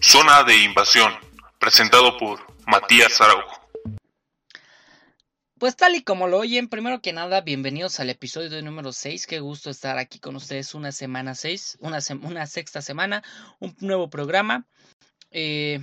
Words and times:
Zona 0.00 0.44
de 0.44 0.56
Invasión, 0.64 1.12
presentado 1.58 2.16
por 2.18 2.40
Matías 2.66 3.20
Araujo. 3.20 3.58
Pues 5.58 5.74
tal 5.74 5.96
y 5.96 6.02
como 6.02 6.28
lo 6.28 6.38
oyen, 6.38 6.68
primero 6.68 7.02
que 7.02 7.12
nada, 7.12 7.40
bienvenidos 7.40 7.98
al 7.98 8.10
episodio 8.10 8.62
número 8.62 8.92
6. 8.92 9.26
Qué 9.26 9.40
gusto 9.40 9.70
estar 9.70 9.98
aquí 9.98 10.20
con 10.20 10.36
ustedes 10.36 10.72
una 10.74 10.92
semana 10.92 11.34
6, 11.34 11.78
una, 11.80 12.46
sexta 12.46 12.80
semana, 12.80 13.24
un 13.58 13.74
nuevo 13.80 14.08
programa. 14.08 14.66
Eh, 15.32 15.80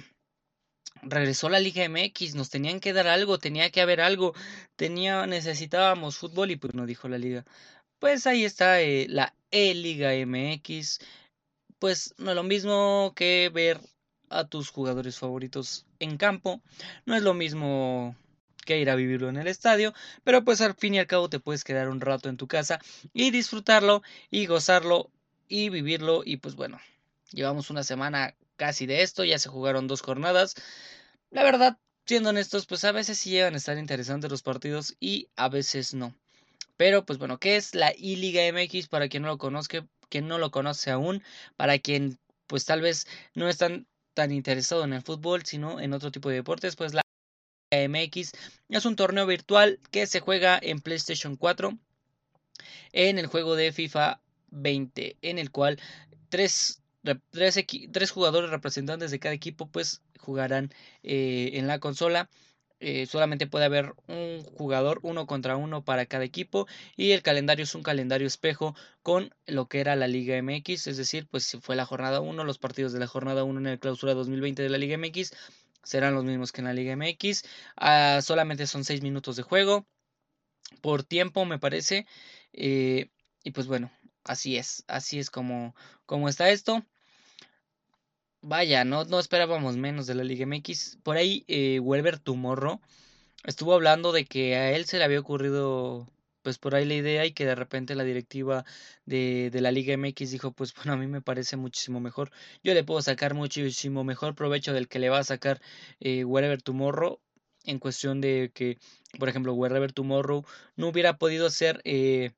regresó 1.01 1.49
la 1.49 1.59
Liga 1.59 1.87
MX, 1.89 2.35
nos 2.35 2.49
tenían 2.49 2.79
que 2.79 2.93
dar 2.93 3.07
algo, 3.07 3.37
tenía 3.37 3.69
que 3.69 3.81
haber 3.81 3.99
algo, 3.99 4.33
tenía, 4.77 5.27
necesitábamos 5.27 6.17
fútbol 6.17 6.51
y 6.51 6.55
pues 6.55 6.73
no 6.73 6.85
dijo 6.85 7.09
la 7.09 7.17
liga. 7.17 7.43
Pues 7.99 8.27
ahí 8.27 8.45
está 8.45 8.79
eh, 8.79 9.07
la 9.09 9.35
E-Liga 9.51 10.11
MX. 10.25 10.99
Pues 11.85 12.15
no 12.17 12.31
es 12.31 12.35
lo 12.35 12.41
mismo 12.41 13.13
que 13.15 13.51
ver 13.53 13.79
a 14.29 14.47
tus 14.47 14.71
jugadores 14.71 15.19
favoritos 15.19 15.85
en 15.99 16.17
campo. 16.17 16.59
No 17.05 17.15
es 17.15 17.21
lo 17.21 17.35
mismo 17.35 18.15
que 18.65 18.79
ir 18.79 18.89
a 18.89 18.95
vivirlo 18.95 19.29
en 19.29 19.37
el 19.37 19.45
estadio, 19.45 19.93
pero 20.23 20.43
pues 20.43 20.61
al 20.61 20.73
fin 20.73 20.95
y 20.95 20.99
al 20.99 21.05
cabo 21.05 21.29
te 21.29 21.39
puedes 21.39 21.63
quedar 21.63 21.89
un 21.89 22.01
rato 22.01 22.27
en 22.27 22.37
tu 22.37 22.47
casa 22.47 22.79
y 23.13 23.29
disfrutarlo 23.29 24.01
y 24.31 24.47
gozarlo 24.47 25.11
y 25.47 25.69
vivirlo 25.69 26.23
y 26.25 26.37
pues 26.37 26.55
bueno, 26.55 26.79
llevamos 27.29 27.69
una 27.69 27.83
semana 27.83 28.33
casi 28.55 28.87
de 28.87 29.03
esto, 29.03 29.23
ya 29.23 29.37
se 29.37 29.49
jugaron 29.49 29.85
dos 29.85 30.01
jornadas. 30.01 30.55
La 31.29 31.43
verdad, 31.43 31.77
siendo 32.07 32.29
honestos, 32.29 32.65
pues 32.65 32.83
a 32.83 32.93
veces 32.93 33.19
sí 33.19 33.29
llegan 33.29 33.53
a 33.53 33.57
estar 33.57 33.77
interesantes 33.77 34.31
los 34.31 34.41
partidos 34.41 34.95
y 34.99 35.27
a 35.35 35.49
veces 35.49 35.93
no. 35.93 36.15
Pero 36.77 37.05
pues 37.05 37.19
bueno, 37.19 37.37
¿qué 37.37 37.57
es 37.57 37.75
la 37.75 37.93
I-Liga 37.95 38.41
MX 38.47 38.87
para 38.87 39.07
quien 39.07 39.21
no 39.21 39.29
lo 39.29 39.37
conozca, 39.37 39.85
quien 40.15 40.29
no 40.29 40.37
lo 40.37 40.49
conoce 40.49 40.91
aún, 40.91 41.21
para 41.57 41.77
quien 41.77 42.17
pues 42.47 42.63
tal 42.63 42.79
vez 42.79 43.05
no 43.33 43.49
están 43.49 43.85
tan 44.13 44.31
interesado 44.31 44.85
en 44.85 44.93
el 44.93 45.01
fútbol, 45.01 45.45
sino 45.45 45.81
en 45.81 45.91
otro 45.91 46.09
tipo 46.09 46.29
de 46.29 46.35
deportes, 46.35 46.77
pues 46.77 46.93
la 46.93 47.01
MX 47.69 48.31
es 48.69 48.85
un 48.85 48.95
torneo 48.95 49.27
virtual 49.27 49.81
que 49.91 50.07
se 50.07 50.21
juega 50.21 50.57
en 50.61 50.79
PlayStation 50.79 51.35
4 51.35 51.77
en 52.93 53.19
el 53.19 53.27
juego 53.27 53.57
de 53.57 53.73
FIFA 53.73 54.21
20, 54.51 55.17
en 55.21 55.37
el 55.37 55.51
cual 55.51 55.81
tres, 56.29 56.81
tres, 57.31 58.11
jugadores 58.11 58.51
representantes 58.51 59.11
de 59.11 59.19
cada 59.19 59.35
equipo 59.35 59.67
pues 59.67 60.01
jugarán 60.17 60.71
eh, 61.03 61.49
en 61.55 61.67
la 61.67 61.79
consola. 61.79 62.29
Eh, 62.79 63.05
solamente 63.05 63.47
puede 63.47 63.65
haber 63.65 63.93
un 64.07 64.43
jugador 64.43 64.99
uno 65.01 65.25
contra 65.27 65.55
uno 65.55 65.83
para 65.85 66.05
cada 66.05 66.25
equipo 66.25 66.67
y 66.97 67.11
el 67.11 67.21
calendario 67.21 67.63
es 67.63 67.73
un 67.73 67.83
calendario 67.83 68.27
espejo 68.27 68.75
con 69.01 69.33
lo 69.47 69.67
que 69.67 69.79
era 69.79 69.95
la 69.95 70.07
Liga 70.07 70.35
MX, 70.35 70.87
es 70.87 70.97
decir, 70.97 71.27
pues 71.31 71.45
si 71.45 71.59
fue 71.59 71.75
la 71.77 71.85
jornada 71.85 72.19
1, 72.19 72.43
los 72.43 72.59
partidos 72.59 72.91
de 72.91 72.99
la 72.99 73.07
jornada 73.07 73.43
1 73.45 73.59
en 73.61 73.67
el 73.67 73.79
clausura 73.79 74.13
2020 74.13 74.61
de 74.61 74.69
la 74.69 74.77
Liga 74.77 74.97
MX 74.97 75.31
serán 75.83 76.15
los 76.15 76.25
mismos 76.25 76.51
que 76.51 76.61
en 76.61 76.65
la 76.65 76.73
Liga 76.73 76.93
MX. 76.93 77.43
Ah, 77.77 78.19
solamente 78.21 78.67
son 78.67 78.83
6 78.83 79.01
minutos 79.01 79.35
de 79.37 79.43
juego 79.43 79.85
por 80.81 81.03
tiempo, 81.03 81.45
me 81.45 81.59
parece. 81.59 82.05
Eh, 82.53 83.09
y 83.43 83.51
pues 83.51 83.67
bueno, 83.67 83.91
así 84.23 84.57
es, 84.57 84.83
así 84.87 85.19
es 85.19 85.29
como, 85.29 85.75
como 86.05 86.29
está 86.29 86.49
esto. 86.49 86.83
Vaya, 88.47 88.85
no, 88.85 89.05
no 89.05 89.19
esperábamos 89.19 89.75
menos 89.75 90.05
de 90.05 90.13
la 90.13 90.23
Liga 90.23 90.45
MX. 90.45 90.97
Por 91.01 91.17
ahí, 91.17 91.43
eh, 91.47 91.79
Welber 91.79 92.19
Tumorro 92.19 92.79
estuvo 93.43 93.73
hablando 93.73 94.11
de 94.11 94.25
que 94.25 94.55
a 94.55 94.71
él 94.73 94.85
se 94.85 94.99
le 94.99 95.03
había 95.03 95.19
ocurrido 95.19 96.07
pues 96.43 96.59
por 96.59 96.75
ahí 96.75 96.85
la 96.85 96.93
idea 96.93 97.25
y 97.25 97.31
que 97.31 97.45
de 97.47 97.55
repente 97.55 97.95
la 97.95 98.03
directiva 98.03 98.63
de, 99.05 99.49
de, 99.51 99.61
la 99.61 99.71
Liga 99.71 99.97
MX 99.97 100.29
dijo, 100.29 100.51
pues 100.51 100.75
bueno, 100.75 100.93
a 100.93 100.97
mí 100.97 101.07
me 101.07 101.21
parece 101.21 101.57
muchísimo 101.57 101.99
mejor. 101.99 102.31
Yo 102.63 102.75
le 102.75 102.83
puedo 102.83 103.01
sacar 103.01 103.33
muchísimo 103.33 104.03
mejor 104.03 104.35
provecho 104.35 104.73
del 104.73 104.87
que 104.87 104.99
le 104.99 105.09
va 105.09 105.19
a 105.19 105.23
sacar 105.23 105.59
eh, 105.99 106.23
Tomorrow 106.63 107.19
en 107.63 107.79
cuestión 107.79 108.21
de 108.21 108.51
que, 108.53 108.77
por 109.17 109.27
ejemplo, 109.27 109.55
Wherever 109.55 109.91
Tomorrow 109.91 110.45
no 110.75 110.89
hubiera 110.89 111.17
podido 111.17 111.47
hacer 111.47 111.81
eh, 111.83 112.31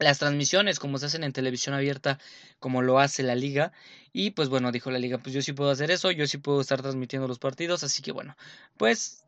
las 0.00 0.18
transmisiones 0.18 0.78
como 0.78 0.98
se 0.98 1.06
hacen 1.06 1.24
en 1.24 1.32
televisión 1.32 1.74
abierta 1.74 2.18
como 2.58 2.82
lo 2.82 2.98
hace 2.98 3.22
la 3.22 3.34
liga 3.34 3.72
y 4.12 4.30
pues 4.30 4.48
bueno 4.48 4.72
dijo 4.72 4.90
la 4.90 4.98
liga 4.98 5.18
pues 5.18 5.34
yo 5.34 5.42
sí 5.42 5.52
puedo 5.52 5.70
hacer 5.70 5.90
eso 5.90 6.10
yo 6.10 6.26
sí 6.26 6.38
puedo 6.38 6.60
estar 6.60 6.82
transmitiendo 6.82 7.28
los 7.28 7.38
partidos 7.38 7.84
así 7.84 8.02
que 8.02 8.12
bueno 8.12 8.36
pues 8.76 9.20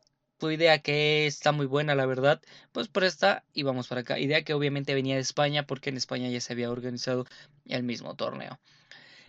idea 0.51 0.79
que 0.79 1.25
está 1.27 1.51
muy 1.51 1.65
buena, 1.65 1.95
la 1.95 2.05
verdad, 2.05 2.41
pues 2.71 2.87
por 2.87 3.03
esta 3.03 3.43
y 3.53 3.63
vamos 3.63 3.87
para 3.87 4.01
acá. 4.01 4.19
Idea 4.19 4.43
que 4.43 4.53
obviamente 4.53 4.93
venía 4.93 5.15
de 5.15 5.21
España 5.21 5.65
porque 5.65 5.89
en 5.89 5.97
España 5.97 6.29
ya 6.29 6.41
se 6.41 6.53
había 6.53 6.71
organizado 6.71 7.25
el 7.65 7.83
mismo 7.83 8.15
torneo. 8.15 8.59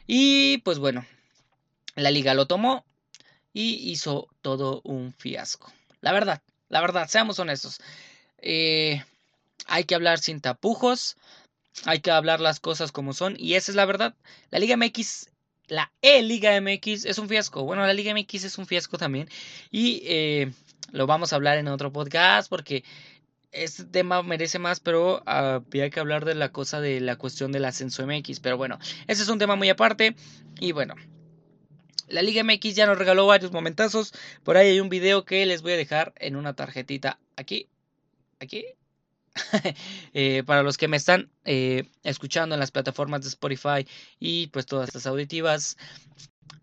Y 0.06 0.58
pues 0.58 0.78
bueno, 0.78 1.06
la 1.94 2.10
liga 2.10 2.34
lo 2.34 2.46
tomó 2.46 2.84
y 3.52 3.90
hizo 3.90 4.28
todo 4.42 4.80
un 4.84 5.12
fiasco. 5.12 5.72
La 6.00 6.12
verdad, 6.12 6.42
la 6.68 6.80
verdad, 6.80 7.08
seamos 7.08 7.38
honestos. 7.38 7.80
Eh, 8.38 9.02
hay 9.74 9.84
que 9.84 9.96
hablar 9.96 10.20
sin 10.20 10.40
tapujos, 10.40 11.16
hay 11.84 11.98
que 11.98 12.12
hablar 12.12 12.40
las 12.40 12.60
cosas 12.60 12.92
como 12.92 13.12
son 13.12 13.34
y 13.36 13.54
esa 13.54 13.72
es 13.72 13.76
la 13.76 13.86
verdad. 13.86 14.14
La 14.50 14.60
Liga 14.60 14.76
MX 14.76 15.30
la 15.66 15.90
E-Liga 16.02 16.60
MX 16.60 17.06
es 17.06 17.18
un 17.18 17.28
fiasco. 17.28 17.64
Bueno, 17.64 17.84
la 17.86 17.92
Liga 17.92 18.14
MX 18.14 18.44
es 18.44 18.58
un 18.58 18.66
fiasco 18.66 18.98
también. 18.98 19.28
Y 19.70 20.02
eh, 20.04 20.52
lo 20.92 21.06
vamos 21.06 21.32
a 21.32 21.36
hablar 21.36 21.58
en 21.58 21.66
otro 21.66 21.92
podcast 21.92 22.48
porque 22.48 22.84
este 23.50 23.84
tema 23.84 24.22
merece 24.22 24.58
más, 24.58 24.78
pero 24.78 25.22
había 25.26 25.90
que 25.90 26.00
hablar 26.00 26.24
de 26.24 26.34
la 26.34 26.52
cosa 26.52 26.80
de 26.80 27.00
la 27.00 27.16
cuestión 27.16 27.50
del 27.50 27.64
ascenso 27.64 28.06
MX. 28.06 28.40
Pero 28.40 28.56
bueno, 28.56 28.78
ese 29.08 29.22
es 29.22 29.28
un 29.28 29.38
tema 29.38 29.56
muy 29.56 29.70
aparte. 29.70 30.14
Y 30.60 30.70
bueno, 30.70 30.94
la 32.08 32.22
Liga 32.22 32.44
MX 32.44 32.76
ya 32.76 32.86
nos 32.86 32.98
regaló 32.98 33.26
varios 33.26 33.50
momentazos. 33.50 34.12
Por 34.44 34.56
ahí 34.56 34.68
hay 34.68 34.80
un 34.80 34.88
video 34.88 35.24
que 35.24 35.46
les 35.46 35.62
voy 35.62 35.72
a 35.72 35.76
dejar 35.76 36.12
en 36.16 36.36
una 36.36 36.54
tarjetita 36.54 37.18
aquí. 37.36 37.68
Aquí. 38.38 38.66
Eh, 40.16 40.44
para 40.46 40.62
los 40.62 40.78
que 40.78 40.86
me 40.86 40.96
están 40.96 41.28
eh, 41.44 41.88
escuchando 42.04 42.54
en 42.54 42.60
las 42.60 42.70
plataformas 42.70 43.22
de 43.22 43.28
Spotify 43.28 43.86
y 44.20 44.46
pues 44.48 44.64
todas 44.64 44.94
las 44.94 45.06
auditivas, 45.06 45.76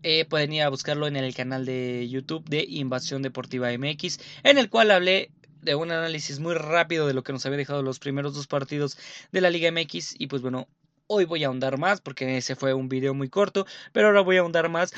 eh, 0.02 0.24
pueden 0.24 0.52
ir 0.52 0.62
a 0.62 0.68
buscarlo 0.68 1.06
en 1.06 1.16
el 1.16 1.34
canal 1.34 1.66
de 1.66 2.08
YouTube 2.08 2.48
de 2.48 2.64
Invasión 2.66 3.22
Deportiva 3.22 3.70
MX, 3.76 4.18
en 4.42 4.58
el 4.58 4.70
cual 4.70 4.90
hablé 4.90 5.30
de 5.60 5.74
un 5.74 5.90
análisis 5.90 6.40
muy 6.40 6.54
rápido 6.54 7.06
de 7.06 7.14
lo 7.14 7.22
que 7.22 7.32
nos 7.32 7.46
había 7.46 7.58
dejado 7.58 7.82
los 7.82 7.98
primeros 7.98 8.34
dos 8.34 8.46
partidos 8.46 8.98
de 9.30 9.40
la 9.40 9.50
Liga 9.50 9.70
MX 9.70 10.16
y 10.18 10.26
pues 10.26 10.42
bueno, 10.42 10.66
hoy 11.06 11.24
voy 11.24 11.44
a 11.44 11.48
ahondar 11.48 11.78
más 11.78 12.00
porque 12.00 12.36
ese 12.36 12.56
fue 12.56 12.74
un 12.74 12.88
video 12.88 13.14
muy 13.14 13.28
corto, 13.28 13.66
pero 13.92 14.08
ahora 14.08 14.22
voy 14.22 14.38
a 14.38 14.40
ahondar 14.40 14.68
más 14.68 14.92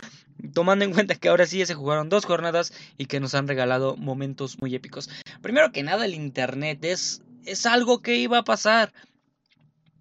tomando 0.54 0.84
en 0.84 0.92
cuenta 0.92 1.16
que 1.16 1.28
ahora 1.28 1.46
sí 1.46 1.64
se 1.66 1.74
jugaron 1.74 2.08
dos 2.08 2.24
jornadas 2.24 2.72
y 2.96 3.06
que 3.06 3.20
nos 3.20 3.34
han 3.34 3.48
regalado 3.48 3.96
momentos 3.96 4.60
muy 4.60 4.74
épicos. 4.74 5.10
Primero 5.42 5.72
que 5.72 5.82
nada, 5.82 6.04
el 6.04 6.14
internet 6.14 6.84
es, 6.84 7.22
es 7.46 7.66
algo 7.66 8.02
que 8.02 8.16
iba 8.16 8.38
a 8.38 8.44
pasar. 8.44 8.92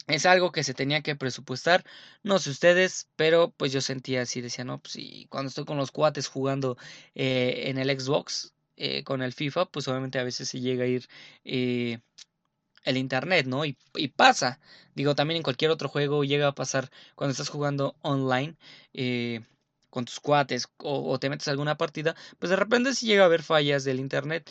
Es 0.07 0.25
algo 0.25 0.51
que 0.51 0.63
se 0.63 0.73
tenía 0.73 1.01
que 1.01 1.15
presupuestar, 1.15 1.85
no 2.23 2.37
sé 2.37 2.49
ustedes, 2.49 3.07
pero 3.15 3.51
pues 3.55 3.71
yo 3.71 3.79
sentía 3.79 4.23
así, 4.23 4.41
decía, 4.41 4.65
no, 4.65 4.79
pues 4.79 4.97
y 4.97 5.27
cuando 5.27 5.47
estoy 5.47 5.63
con 5.63 5.77
los 5.77 5.91
cuates 5.91 6.27
jugando 6.27 6.77
eh, 7.15 7.63
en 7.67 7.77
el 7.77 7.89
Xbox, 7.97 8.53
eh, 8.75 9.05
con 9.05 9.21
el 9.21 9.31
FIFA, 9.31 9.67
pues 9.67 9.87
obviamente 9.87 10.19
a 10.19 10.25
veces 10.25 10.49
se 10.49 10.59
llega 10.59 10.83
a 10.83 10.87
ir 10.87 11.07
eh, 11.45 11.99
el 12.83 12.97
internet, 12.97 13.45
¿no? 13.47 13.63
Y, 13.63 13.77
pasa, 14.15 14.59
digo, 14.93 15.15
también 15.15 15.37
en 15.37 15.43
cualquier 15.43 15.71
otro 15.71 15.87
juego 15.87 16.25
llega 16.25 16.47
a 16.47 16.55
pasar 16.55 16.89
cuando 17.15 17.31
estás 17.31 17.47
jugando 17.49 17.95
online 18.01 18.57
con 19.93 20.05
tus 20.05 20.19
cuates 20.19 20.67
o, 20.79 21.19
te 21.19 21.29
metes 21.29 21.47
alguna 21.47 21.77
partida, 21.77 22.15
pues 22.39 22.49
de 22.49 22.55
repente 22.55 22.95
sí 22.95 23.05
llega 23.05 23.23
a 23.23 23.25
haber 23.27 23.43
fallas 23.43 23.83
del 23.83 23.99
internet, 23.99 24.49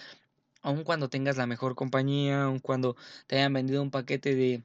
aun 0.62 0.84
cuando 0.84 1.08
tengas 1.08 1.36
la 1.36 1.46
mejor 1.46 1.74
compañía, 1.74 2.44
aun 2.44 2.58
cuando 2.60 2.96
te 3.26 3.36
hayan 3.36 3.52
vendido 3.52 3.82
un 3.82 3.90
paquete 3.90 4.34
de 4.34 4.62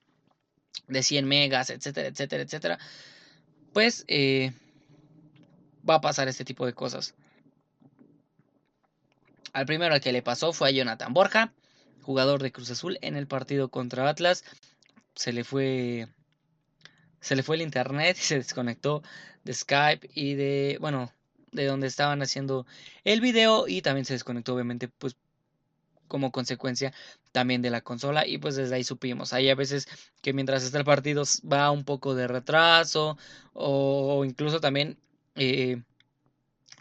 de 0.88 1.03
100 1.03 1.28
megas, 1.28 1.69
etcétera, 1.69 2.08
etcétera, 2.08 2.44
etcétera, 2.44 2.80
pues 3.74 4.06
eh, 4.08 4.53
va 5.88 5.96
a 5.96 6.02
pasar 6.02 6.28
este 6.28 6.46
tipo 6.46 6.66
de 6.66 6.74
cosas. 6.74 7.13
Al 9.53 9.66
primero 9.66 9.94
al 9.94 10.02
que 10.02 10.11
le 10.11 10.22
pasó 10.22 10.53
fue 10.53 10.70
a 10.70 10.72
Jonathan 10.72 11.14
Borja, 11.14 11.53
jugador 12.02 12.41
de 12.41 12.52
Cruz 12.52 12.70
Azul 12.72 12.97
en 13.02 13.16
el 13.16 13.28
partido 13.28 13.70
contra 13.70 14.08
Atlas. 14.08 14.43
Se 15.16 15.34
le 15.34 15.43
fue 15.43 16.08
se 17.20 17.35
le 17.35 17.43
fue 17.43 17.55
el 17.55 17.64
internet 17.64 18.17
y 18.20 18.22
se 18.22 18.35
desconectó 18.35 19.02
de 19.43 19.53
Skype 19.53 20.09
y 20.14 20.35
de, 20.35 20.78
bueno, 20.79 21.11
de 21.52 21.66
donde 21.66 21.88
estaban 21.88 22.22
haciendo 22.22 22.66
el 23.03 23.22
video 23.22 23.67
y 23.67 23.82
también 23.82 24.05
se 24.05 24.14
desconectó 24.14 24.53
obviamente 24.53 24.88
pues 24.88 25.16
como 26.07 26.31
consecuencia 26.31 26.93
también 27.31 27.61
de 27.61 27.69
la 27.69 27.81
consola 27.81 28.25
y 28.27 28.37
pues 28.37 28.55
desde 28.55 28.75
ahí 28.75 28.83
supimos. 28.83 29.33
Hay 29.33 29.49
a 29.49 29.55
veces 29.55 29.87
que 30.21 30.33
mientras 30.33 30.63
está 30.63 30.77
el 30.77 30.85
partido 30.85 31.23
va 31.51 31.71
un 31.71 31.83
poco 31.83 32.15
de 32.15 32.27
retraso 32.27 33.17
o, 33.53 34.25
incluso 34.25 34.59
también... 34.59 34.97
Eh, 35.35 35.81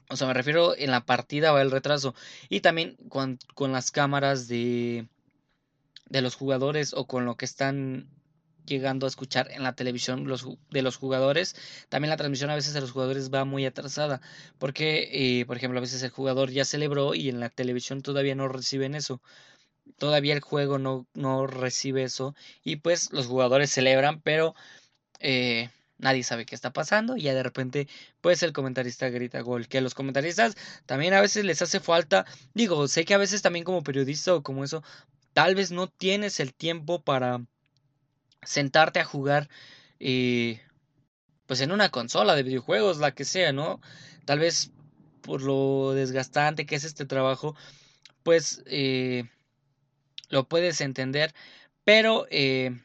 o 0.09 0.17
sea, 0.17 0.29
me 0.29 0.35
refiero 0.35 0.77
en 0.77 0.93
la 0.93 1.05
partida 1.05 1.51
va 1.51 1.63
el 1.63 1.73
retraso. 1.73 2.15
Y 2.49 2.61
también 2.61 2.97
con, 3.09 3.39
con 3.55 3.73
las 3.73 3.91
cámaras 3.91 4.47
de, 4.47 5.09
de 6.09 6.23
los 6.23 6.37
jugadores 6.37 6.95
o 6.95 7.07
con 7.07 7.25
lo 7.25 7.37
que 7.37 7.45
están 7.45 8.09
llegando 8.67 9.07
a 9.07 9.09
escuchar 9.09 9.51
en 9.53 9.63
la 9.63 9.75
televisión 9.75 10.27
los, 10.27 10.47
de 10.71 10.83
los 10.83 10.97
jugadores. 10.97 11.57
También 11.89 12.11
la 12.11 12.17
transmisión 12.17 12.51
a 12.51 12.55
veces 12.55 12.75
de 12.75 12.81
los 12.81 12.93
jugadores 12.93 13.33
va 13.33 13.45
muy 13.45 13.65
atrasada, 13.67 14.21
porque, 14.59 15.41
eh, 15.41 15.47
por 15.47 15.57
ejemplo, 15.57 15.79
a 15.79 15.83
veces 15.83 16.03
el 16.03 16.11
jugador 16.11 16.51
ya 16.51 16.65
celebró 16.65 17.15
y 17.15 17.29
en 17.29 17.41
la 17.41 17.51
televisión 17.51 18.03
todavía 18.03 18.35
no 18.35 18.49
reciben 18.49 18.95
eso. 18.95 19.23
Todavía 19.99 20.35
el 20.35 20.41
juego 20.41 20.79
no, 20.79 21.07
no 21.15 21.47
recibe 21.47 22.03
eso 22.05 22.35
y 22.65 22.77
pues 22.77 23.13
los 23.13 23.27
jugadores 23.27 23.71
celebran, 23.71 24.21
pero 24.21 24.55
eh, 25.21 25.71
nadie 25.99 26.23
sabe 26.23 26.47
qué 26.47 26.55
está 26.55 26.73
pasando 26.73 27.17
y 27.17 27.23
ya 27.23 27.35
de 27.35 27.43
repente 27.43 27.89
pues 28.21 28.43
el 28.43 28.53
comentarista 28.53 29.09
grita 29.09 29.41
gol 29.41 29.69
que 29.69 29.79
a 29.79 29.81
los 29.81 29.95
comentaristas 29.95 30.57
también 30.87 31.15
a 31.15 31.21
veces 31.21 31.45
les 31.45 31.63
hace 31.63 31.81
falta 31.81 32.27
digo 32.55 32.87
sé 32.89 33.05
que 33.05 33.15
a 33.15 33.19
veces 33.19 33.43
también 33.43 33.65
como 33.65 33.83
periodista 33.83 34.35
o 34.35 34.43
como 34.43 34.65
eso 34.65 34.83
tal 35.33 35.55
vez 35.55 35.71
no 35.71 35.89
tienes 35.89 36.41
el 36.41 36.55
tiempo 36.55 37.03
para 37.03 37.45
sentarte 38.47 39.01
a 39.01 39.05
jugar 39.05 39.49
eh, 40.01 40.61
pues 41.47 41.61
en 41.61 41.73
una 41.73 41.91
consola 41.91 42.35
de 42.35 42.43
videojuegos, 42.43 42.99
la 42.99 43.13
que 43.13 43.25
sea, 43.25 43.53
¿no? 43.53 43.81
Tal 44.25 44.39
vez 44.39 44.73
por 45.23 45.43
lo 45.43 45.93
desgastante 45.93 46.67
que 46.67 46.77
es 46.77 46.85
este 46.85 47.05
trabajo, 47.05 47.57
pues 48.23 48.63
eh, 48.67 49.25
lo 50.29 50.49
puedes 50.49 50.81
entender, 50.81 51.35
pero 51.85 52.27
eh, 52.31 52.81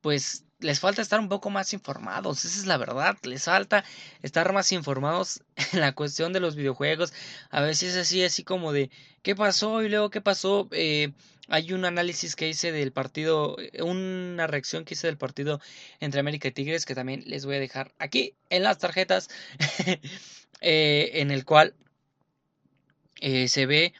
pues 0.00 0.44
les 0.62 0.80
falta 0.80 1.02
estar 1.02 1.20
un 1.20 1.28
poco 1.28 1.50
más 1.50 1.72
informados, 1.72 2.44
esa 2.44 2.58
es 2.58 2.66
la 2.66 2.76
verdad, 2.76 3.16
les 3.22 3.44
falta 3.44 3.84
estar 4.22 4.52
más 4.52 4.72
informados 4.72 5.42
en 5.72 5.80
la 5.80 5.92
cuestión 5.92 6.32
de 6.32 6.40
los 6.40 6.56
videojuegos, 6.56 7.12
a 7.50 7.60
veces 7.60 7.96
así, 7.96 8.22
así 8.24 8.44
como 8.44 8.72
de 8.72 8.90
qué 9.22 9.36
pasó 9.36 9.82
y 9.82 9.88
luego 9.88 10.10
qué 10.10 10.20
pasó, 10.20 10.68
eh, 10.72 11.12
hay 11.48 11.72
un 11.72 11.84
análisis 11.84 12.36
que 12.36 12.48
hice 12.48 12.72
del 12.72 12.92
partido, 12.92 13.56
eh, 13.58 13.82
una 13.82 14.46
reacción 14.46 14.84
que 14.84 14.94
hice 14.94 15.08
del 15.08 15.18
partido 15.18 15.60
entre 16.00 16.20
América 16.20 16.48
y 16.48 16.52
Tigres 16.52 16.86
que 16.86 16.94
también 16.94 17.24
les 17.26 17.44
voy 17.44 17.56
a 17.56 17.60
dejar 17.60 17.92
aquí 17.98 18.34
en 18.48 18.62
las 18.62 18.78
tarjetas, 18.78 19.28
eh, 20.60 21.10
en 21.14 21.30
el 21.30 21.44
cual 21.44 21.74
se 23.20 23.66
ve 23.66 23.92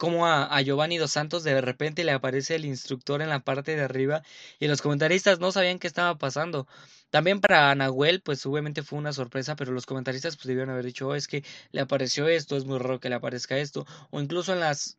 como 0.00 0.26
a, 0.26 0.62
Giovanni 0.62 0.96
Dos 0.96 1.10
Santos 1.12 1.44
de 1.44 1.60
repente 1.60 2.04
le 2.04 2.12
aparece 2.12 2.54
el 2.54 2.64
instructor 2.64 3.20
en 3.20 3.28
la 3.28 3.40
parte 3.40 3.76
de 3.76 3.82
arriba 3.82 4.22
y 4.58 4.66
los 4.66 4.80
comentaristas 4.80 5.40
no 5.40 5.52
sabían 5.52 5.78
qué 5.78 5.86
estaba 5.86 6.16
pasando. 6.16 6.66
También 7.10 7.42
para 7.42 7.74
Nahuel, 7.74 8.22
pues 8.22 8.46
obviamente 8.46 8.82
fue 8.82 8.98
una 8.98 9.12
sorpresa, 9.12 9.56
pero 9.56 9.72
los 9.72 9.84
comentaristas 9.84 10.36
pues 10.36 10.46
debieron 10.46 10.70
haber 10.70 10.86
dicho, 10.86 11.08
oh, 11.08 11.14
es 11.14 11.28
que 11.28 11.44
le 11.72 11.82
apareció 11.82 12.28
esto, 12.28 12.56
es 12.56 12.64
muy 12.64 12.78
raro 12.78 12.98
que 12.98 13.10
le 13.10 13.16
aparezca 13.16 13.58
esto, 13.58 13.86
o 14.10 14.22
incluso 14.22 14.54
en 14.54 14.60
las 14.60 14.96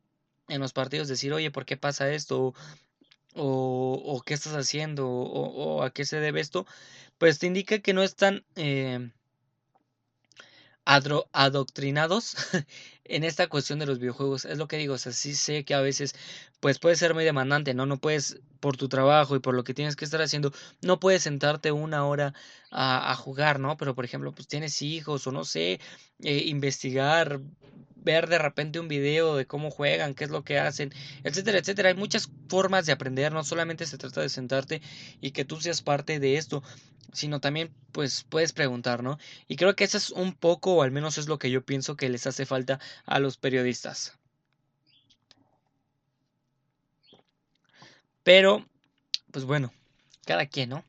en 0.48 0.62
los 0.62 0.72
partidos 0.72 1.08
decir, 1.08 1.34
oye, 1.34 1.50
¿por 1.50 1.66
qué 1.66 1.78
pasa 1.78 2.12
esto? 2.14 2.54
O, 3.34 4.04
o 4.06 4.22
qué 4.22 4.36
estás 4.36 4.54
haciendo, 4.54 5.10
o, 5.10 5.82
a 5.84 5.92
qué 5.92 6.06
se 6.06 6.20
debe 6.20 6.42
esto, 6.42 6.68
pues 7.18 7.40
te 7.40 7.48
indica 7.48 7.80
que 7.80 7.94
no 7.94 8.04
están 8.04 8.46
eh, 8.56 9.10
adoctrinados 10.86 12.36
en 13.06 13.24
esta 13.24 13.48
cuestión 13.48 13.80
de 13.80 13.86
los 13.86 14.00
videojuegos. 14.00 14.46
Es 14.46 14.58
lo 14.58 14.68
que 14.68 14.78
digo, 14.78 14.96
o 14.96 14.98
sea, 14.98 15.12
sí 15.12 15.36
sé 15.36 15.64
que 15.66 15.74
a 15.74 15.82
veces 15.82 16.16
pues 16.60 16.80
puede 16.80 16.96
ser 16.96 17.14
muy 17.14 17.24
demandante, 17.24 17.74
¿no? 17.74 17.86
No 17.86 17.98
puedes, 17.98 18.40
por 18.60 18.78
tu 18.78 18.88
trabajo 18.88 19.36
y 19.36 19.40
por 19.40 19.56
lo 19.56 19.64
que 19.64 19.74
tienes 19.74 19.96
que 19.96 20.06
estar 20.06 20.22
haciendo, 20.22 20.54
no 20.82 21.00
puedes 21.00 21.24
sentarte 21.24 21.72
una 21.72 22.06
hora 22.06 22.34
a, 22.70 23.16
jugar, 23.16 23.60
¿no? 23.60 23.78
Pero 23.78 23.96
por 23.96 24.06
ejemplo, 24.06 24.32
pues 24.32 24.48
tienes 24.48 24.82
hijos 24.82 25.28
o 25.28 25.32
no 25.32 25.44
sé, 25.44 25.80
eh, 26.24 26.44
investigar, 26.46 27.42
ver 27.96 28.28
de 28.30 28.38
repente 28.38 28.80
un 28.80 28.88
video 28.88 29.36
de 29.36 29.46
cómo 29.46 29.72
juegan, 29.72 30.14
qué 30.14 30.24
es 30.26 30.30
lo 30.30 30.44
que 30.44 30.60
hacen, 30.60 30.94
etcétera, 31.24 31.60
etcétera. 31.60 31.90
Hay 31.90 31.96
muchas 31.96 32.30
formas 32.48 32.86
de 32.86 32.94
aprender, 32.94 33.32
no 33.34 33.44
solamente 33.44 33.86
se 33.86 33.98
trata 33.98 34.22
de 34.22 34.30
sentarte 34.30 34.82
y 35.22 35.32
que 35.32 35.46
tú 35.46 35.60
seas 35.62 35.82
parte 35.82 36.20
de 36.20 36.38
esto, 36.38 36.64
sino 37.14 37.40
también 37.40 37.74
pues 37.92 38.26
puedes 38.30 38.54
preguntar, 38.54 39.04
¿no? 39.04 39.18
Y 39.48 39.58
creo 39.58 39.76
que 39.76 39.84
eso 39.84 39.98
es 39.98 40.12
un 40.12 40.34
poco, 40.34 40.76
o 40.76 40.82
al 40.82 40.92
menos 40.92 41.18
es 41.18 41.28
lo 41.28 41.40
que 41.40 41.52
yo 41.52 41.64
pienso 41.64 41.98
que 41.98 42.10
les 42.10 42.26
hace 42.26 42.46
falta 42.46 42.80
a 43.06 43.20
los 43.20 43.38
periodistas. 43.38 44.18
Pero, 48.24 48.66
pues 49.32 49.46
bueno, 49.46 49.72
cada 50.26 50.46
quien, 50.46 50.70
¿no? 50.70 50.86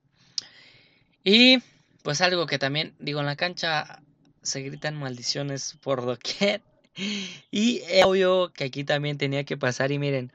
Y 1.24 1.62
pues 2.02 2.20
algo 2.20 2.46
que 2.46 2.58
también 2.58 2.94
digo 2.98 3.20
en 3.20 3.26
la 3.26 3.36
cancha 3.36 4.02
se 4.42 4.62
gritan 4.62 4.98
maldiciones 4.98 5.78
por 5.82 6.04
doquier. 6.04 6.62
Y 7.50 7.78
es 7.88 8.04
obvio 8.04 8.52
que 8.52 8.64
aquí 8.64 8.84
también 8.84 9.16
tenía 9.16 9.44
que 9.44 9.56
pasar 9.56 9.92
y 9.92 9.98
miren, 9.98 10.30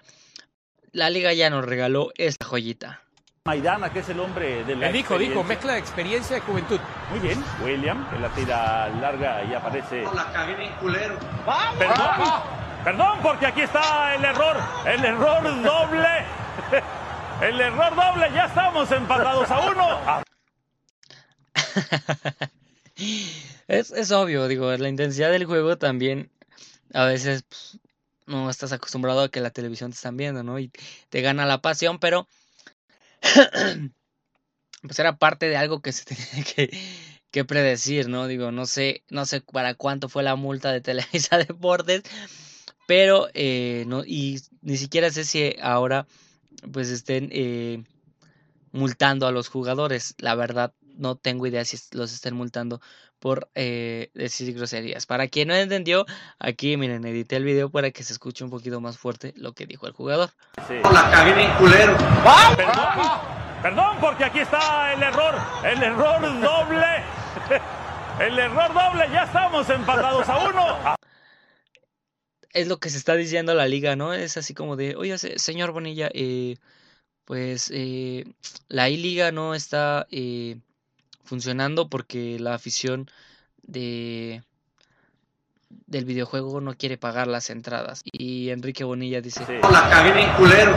la 0.92 1.12
liga 1.12 1.32
ya 1.34 1.52
nos 1.52 1.64
regaló 1.64 2.12
esta 2.16 2.48
joyita. 2.48 3.07
Maidana, 3.48 3.90
que 3.94 4.00
es 4.00 4.10
el 4.10 4.20
hombre 4.20 4.66
de 4.66 4.76
la. 4.76 4.92
dijo, 4.92 5.18
dijo, 5.18 5.42
mezcla 5.42 5.72
de 5.72 5.80
experiencia 5.80 6.38
y 6.38 6.42
juventud. 6.42 6.82
Muy 7.10 7.22
bien, 7.22 7.42
William, 7.64 8.06
que 8.10 8.20
la 8.20 8.28
tira 8.36 8.90
larga 8.90 9.42
y 9.46 9.54
aparece. 9.54 10.04
la 10.04 10.34
cagué 10.34 10.66
en 10.66 10.74
culero. 10.74 11.18
Perdón, 11.80 12.12
perdón, 12.84 13.20
porque 13.24 13.46
aquí 13.46 13.62
está 13.62 14.16
el 14.16 14.26
error, 14.26 14.58
el 14.86 15.06
error 15.06 15.44
doble. 15.64 16.26
El 17.40 17.62
error 17.62 17.96
doble, 17.96 18.32
ya 18.34 18.46
estamos 18.46 18.92
empatados 18.92 19.52
a 19.52 19.60
uno. 19.60 20.00
es, 23.68 23.92
es 23.92 24.12
obvio, 24.12 24.48
digo, 24.48 24.76
la 24.76 24.90
intensidad 24.90 25.30
del 25.30 25.46
juego 25.46 25.78
también 25.78 26.32
a 26.96 27.06
veces 27.06 27.44
pues, 27.44 27.80
no 28.26 28.50
estás 28.50 28.72
acostumbrado 28.72 29.22
a 29.22 29.30
que 29.30 29.40
la 29.40 29.52
televisión 29.52 29.92
te 29.92 29.96
están 29.98 30.18
viendo, 30.18 30.42
¿no? 30.42 30.58
Y 30.58 30.72
te 31.10 31.22
gana 31.22 31.46
la 31.46 31.62
pasión, 31.62 32.00
pero 32.00 32.28
pues 34.82 35.00
era 35.00 35.18
parte 35.18 35.50
de 35.50 35.58
algo 35.58 35.82
que 35.82 35.92
se 35.92 36.06
tenía 36.16 36.44
que, 37.32 37.46
predecir, 37.46 38.10
¿no? 38.10 38.26
Digo, 38.26 38.52
no 38.52 38.66
sé, 38.66 39.04
no 39.10 39.26
sé 39.26 39.42
para 39.42 39.76
cuánto 39.76 40.10
fue 40.10 40.24
la 40.24 40.36
multa 40.36 40.72
de 40.72 40.82
Televisa 40.82 41.38
Deportes, 41.38 42.02
pero 42.88 43.28
eh, 43.36 43.86
y 44.08 44.42
ni 44.62 44.78
siquiera 44.78 45.12
sé 45.12 45.24
si 45.24 45.56
ahora 45.62 46.08
pues 46.72 46.90
estén 46.90 47.30
eh, 47.32 47.84
multando 48.72 49.28
a 49.28 49.32
los 49.32 49.50
jugadores. 49.50 50.16
La 50.18 50.34
verdad, 50.36 50.74
no 50.98 51.16
tengo 51.16 51.48
idea 51.48 51.64
si 51.66 51.78
los 51.92 52.14
estén 52.14 52.36
multando 52.36 52.82
por 53.20 53.50
eh, 53.56 54.12
decir 54.14 54.54
groserías. 54.54 55.06
Para 55.06 55.28
quien 55.28 55.48
no 55.48 55.56
entendió, 55.56 56.06
aquí 56.40 56.78
miren, 56.78 57.06
edité 57.06 57.38
el 57.38 57.44
video 57.44 57.70
para 57.70 57.92
que 57.92 58.04
se 58.04 58.14
escuche 58.14 58.44
un 58.44 58.50
poquito 58.50 58.82
más 58.82 58.98
fuerte 58.98 59.34
lo 59.38 59.54
que 59.54 59.66
dijo 59.66 59.88
el 59.88 59.94
jugador. 59.94 60.32
La 60.70 61.12
cagué 61.12 61.44
en 61.44 61.54
culero. 61.56 61.98
Perdón, 63.62 63.98
porque 64.00 64.24
aquí 64.24 64.40
está 64.40 64.94
el 64.94 65.02
error, 65.02 65.36
el 65.64 65.82
error 65.82 66.22
doble. 66.42 67.04
El 68.20 68.40
error 68.40 68.74
doble, 68.74 69.08
ya 69.12 69.26
estamos 69.26 69.70
empatados 69.70 70.28
a 70.28 70.50
uno. 70.50 70.98
Es 72.52 72.68
lo 72.68 72.80
que 72.80 72.90
se 72.90 72.98
está 72.98 73.14
diciendo 73.14 73.54
la 73.54 73.68
liga, 73.68 73.96
¿no? 73.96 74.16
Es 74.16 74.38
así 74.38 74.56
como 74.56 74.76
de, 74.76 74.96
oye, 74.96 75.16
señor 75.20 75.72
Bonilla, 75.72 76.10
eh, 76.12 76.56
pues 77.26 77.70
eh, 77.72 78.24
la 78.70 78.90
I-Liga 78.90 79.32
no 79.32 79.54
está 79.54 80.08
eh, 80.10 80.58
funcionando 81.28 81.90
porque 81.90 82.40
la 82.40 82.56
afición 82.56 83.10
de 83.64 84.42
del 85.86 86.06
videojuego 86.06 86.62
no 86.62 86.76
quiere 86.76 86.98
pagar 86.98 87.28
las 87.28 87.50
entradas. 87.50 88.02
Y 88.06 88.50
Enrique 88.50 88.84
Bonilla 88.84 89.22
dice... 89.22 89.42
La 89.64 89.90
cagué 89.90 90.24
en 90.24 90.34
culero. 90.36 90.76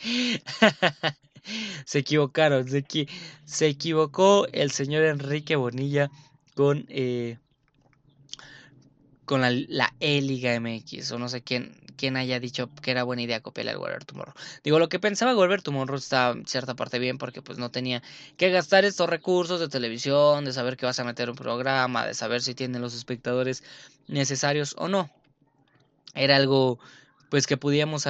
se 1.84 1.98
equivocaron, 1.98 2.68
se, 2.68 2.84
se, 3.44 3.66
equivocó 3.66 4.46
el 4.52 4.70
señor 4.70 5.04
Enrique 5.04 5.56
Bonilla 5.56 6.10
con, 6.54 6.84
eh, 6.88 7.38
con 9.24 9.40
la, 9.40 9.50
la 9.50 9.94
E-Liga 10.00 10.58
MX, 10.60 11.12
o 11.12 11.18
no 11.18 11.28
sé 11.28 11.42
quién, 11.42 11.79
quién 12.00 12.16
haya 12.16 12.40
dicho 12.40 12.70
que 12.80 12.90
era 12.90 13.02
buena 13.04 13.20
idea 13.20 13.42
copiar 13.42 13.68
el 13.68 13.76
Wolver 13.76 14.06
Tomorrow. 14.06 14.32
Digo, 14.64 14.78
lo 14.78 14.88
que 14.88 14.98
pensaba 14.98 15.34
Wolver 15.34 15.60
Tomorrow 15.60 15.98
está 15.98 16.30
en 16.30 16.46
cierta 16.46 16.74
parte 16.74 16.98
bien 16.98 17.18
porque 17.18 17.42
pues 17.42 17.58
no 17.58 17.70
tenía 17.70 18.02
que 18.38 18.50
gastar 18.50 18.86
estos 18.86 19.06
recursos 19.10 19.60
de 19.60 19.68
televisión, 19.68 20.46
de 20.46 20.54
saber 20.54 20.78
que 20.78 20.86
vas 20.86 20.98
a 20.98 21.04
meter 21.04 21.28
un 21.28 21.36
programa, 21.36 22.06
de 22.06 22.14
saber 22.14 22.40
si 22.40 22.54
tienen 22.54 22.80
los 22.80 22.94
espectadores 22.94 23.62
necesarios 24.08 24.74
o 24.78 24.88
no. 24.88 25.10
Era 26.14 26.36
algo 26.36 26.78
pues 27.28 27.46
que 27.46 27.58
podíamos, 27.58 28.08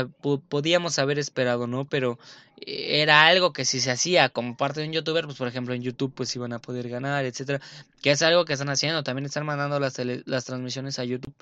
podíamos 0.48 0.98
haber 1.00 1.18
esperado, 1.18 1.66
¿no? 1.66 1.84
Pero 1.84 2.18
eh, 2.60 3.02
era 3.02 3.26
algo 3.26 3.52
que 3.52 3.64
si 3.64 3.80
se 3.80 3.90
hacía 3.90 4.28
como 4.28 4.56
parte 4.56 4.80
de 4.80 4.86
un 4.86 4.92
youtuber, 4.92 5.24
pues 5.24 5.36
por 5.36 5.48
ejemplo 5.48 5.74
en 5.74 5.82
YouTube 5.82 6.14
pues 6.14 6.34
iban 6.36 6.52
a 6.52 6.60
poder 6.60 6.88
ganar, 6.88 7.24
etcétera, 7.24 7.60
que 8.02 8.12
es 8.12 8.22
algo 8.22 8.44
que 8.44 8.52
están 8.52 8.70
haciendo, 8.70 9.02
también 9.02 9.26
están 9.26 9.44
mandando 9.44 9.80
las, 9.80 10.00
las 10.26 10.44
transmisiones 10.44 11.00
a 11.00 11.04
YouTube 11.04 11.34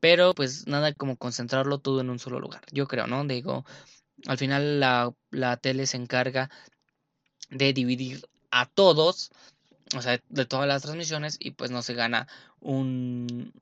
pero 0.00 0.34
pues 0.34 0.66
nada 0.66 0.92
como 0.92 1.16
concentrarlo 1.16 1.78
todo 1.78 2.00
en 2.00 2.10
un 2.10 2.18
solo 2.18 2.40
lugar. 2.40 2.62
Yo 2.72 2.86
creo, 2.86 3.06
¿no? 3.06 3.24
Digo, 3.24 3.64
al 4.26 4.38
final 4.38 4.80
la, 4.80 5.12
la 5.30 5.56
tele 5.56 5.86
se 5.86 5.96
encarga 5.96 6.50
de 7.50 7.72
dividir 7.72 8.26
a 8.50 8.66
todos, 8.66 9.30
o 9.96 10.02
sea, 10.02 10.20
de 10.28 10.46
todas 10.46 10.68
las 10.68 10.82
transmisiones 10.82 11.36
y 11.38 11.52
pues 11.52 11.70
no 11.70 11.82
se 11.82 11.94
gana 11.94 12.28
un, 12.60 13.52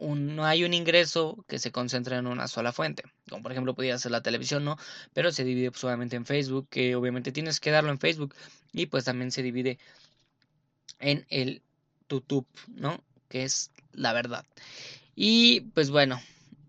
un, 0.00 0.34
no 0.34 0.44
hay 0.44 0.64
un 0.64 0.74
ingreso 0.74 1.44
que 1.48 1.58
se 1.58 1.70
concentre 1.70 2.16
en 2.16 2.26
una 2.26 2.48
sola 2.48 2.72
fuente, 2.72 3.04
como 3.28 3.42
por 3.42 3.52
ejemplo 3.52 3.74
podría 3.74 3.98
ser 3.98 4.12
la 4.12 4.22
televisión, 4.22 4.64
¿no? 4.64 4.76
Pero 5.12 5.30
se 5.30 5.44
divide 5.44 5.70
solamente 5.74 6.16
en 6.16 6.26
Facebook, 6.26 6.68
que 6.68 6.96
obviamente 6.96 7.32
tienes 7.32 7.60
que 7.60 7.70
darlo 7.70 7.90
en 7.90 7.98
Facebook 7.98 8.34
y 8.72 8.86
pues 8.86 9.04
también 9.04 9.30
se 9.30 9.42
divide 9.42 9.78
en 10.98 11.26
el 11.30 11.62
YouTube, 12.08 12.46
¿no? 12.68 13.02
Que 13.28 13.44
es 13.44 13.70
la 13.92 14.12
verdad. 14.12 14.44
Y 15.14 15.60
pues 15.60 15.90
bueno, 15.90 16.20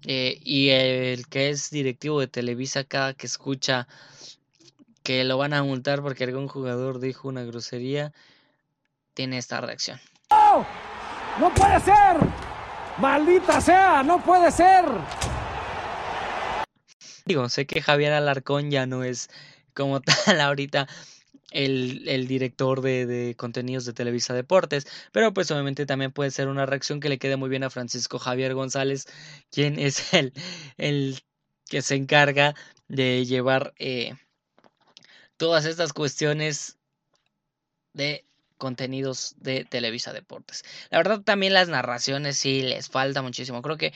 eh, 0.06 0.40
y 0.44 0.70
el 0.70 1.28
que 1.28 1.50
es 1.50 1.70
directivo 1.70 2.20
de 2.20 2.28
Televisa, 2.28 2.84
cada 2.84 3.14
que 3.14 3.28
escucha 3.28 3.88
que 5.04 5.24
lo 5.24 5.38
van 5.38 5.54
a 5.54 5.64
multar 5.64 6.02
porque 6.02 6.24
algún 6.24 6.48
jugador 6.48 7.00
dijo 7.00 7.28
una 7.28 7.44
grosería, 7.44 8.14
tiene 9.14 9.38
esta 9.38 9.62
reacción. 9.62 10.00
¡No! 10.30 10.66
¡No 11.40 11.54
puede 11.54 11.80
ser! 11.80 12.18
¡Maldita 12.98 13.62
sea! 13.62 14.04
¡No 14.04 14.24
puede 14.24 14.52
ser! 14.52 14.86
Digo, 17.26 17.50
sé 17.50 17.66
que 17.66 17.82
Javier 17.82 18.14
Alarcón 18.14 18.72
ya 18.72 18.86
no 18.86 19.04
es 19.04 19.30
como 19.74 20.02
tal 20.26 20.42
ahorita 20.42 20.88
el, 21.51 22.08
el 22.08 22.27
director 22.27 22.81
de, 22.81 23.05
de, 23.05 23.36
contenidos 23.36 23.86
de 23.86 23.93
Televisa 23.93 24.34
Deportes, 24.34 24.88
pero 25.12 25.34
pues 25.34 25.51
obviamente 25.51 25.86
también 25.86 26.12
puede 26.12 26.31
ser 26.31 26.48
una 26.48 26.65
reacción 26.65 27.00
que 27.00 27.10
le 27.10 27.20
quede 27.20 27.38
muy 27.38 27.50
bien 27.50 27.63
a 27.63 27.70
Francisco 27.70 28.20
Javier 28.20 28.53
González, 28.53 29.05
quien 29.51 29.77
es 29.77 30.13
el, 30.13 30.34
el 30.77 31.22
que 31.70 31.81
se 31.81 31.96
encarga 31.96 32.55
de 32.88 33.25
llevar 33.25 33.74
eh, 33.77 34.15
todas 35.38 35.65
estas 35.65 35.93
cuestiones 35.93 36.77
de 37.93 38.25
contenidos 38.58 39.36
de 39.38 39.65
Televisa 39.65 40.13
Deportes. 40.13 40.63
La 40.89 41.00
verdad 41.00 41.22
también 41.22 41.53
las 41.53 41.67
narraciones 41.67 42.38
sí 42.38 42.62
les 42.62 42.89
falta 42.89 43.22
muchísimo. 43.22 43.62
Creo 43.62 43.77
que, 43.77 43.93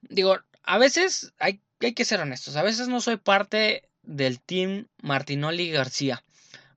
digo, 0.00 0.38
a 0.62 0.78
veces 0.78 1.34
hay, 1.38 1.60
hay 1.80 1.92
que 1.92 2.04
ser 2.04 2.20
honestos, 2.20 2.56
a 2.56 2.62
veces 2.62 2.88
no 2.88 3.00
soy 3.00 3.16
parte 3.18 3.88
del 4.06 4.40
team 4.40 4.88
Martinoli 5.02 5.70
García. 5.70 6.24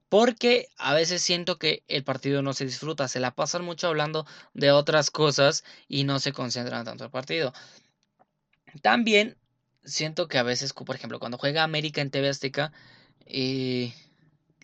Porque 0.09 0.67
a 0.77 0.93
veces 0.93 1.21
siento 1.21 1.57
que 1.57 1.83
el 1.87 2.03
partido 2.03 2.41
no 2.41 2.53
se 2.53 2.65
disfruta, 2.65 3.07
se 3.09 3.19
la 3.19 3.31
pasan 3.31 3.65
mucho 3.65 3.87
hablando 3.87 4.25
de 4.53 4.71
otras 4.71 5.11
cosas 5.11 5.65
y 5.87 6.05
no 6.05 6.19
se 6.19 6.31
concentran 6.31 6.85
tanto 6.85 7.03
el 7.03 7.11
partido. 7.11 7.53
También 8.81 9.37
siento 9.83 10.27
que 10.27 10.37
a 10.37 10.43
veces, 10.43 10.73
por 10.73 10.95
ejemplo, 10.95 11.19
cuando 11.19 11.37
juega 11.37 11.63
América 11.63 12.01
en 12.01 12.11
TV 12.11 12.29
Azteca, 12.29 12.71
eh, 13.25 13.93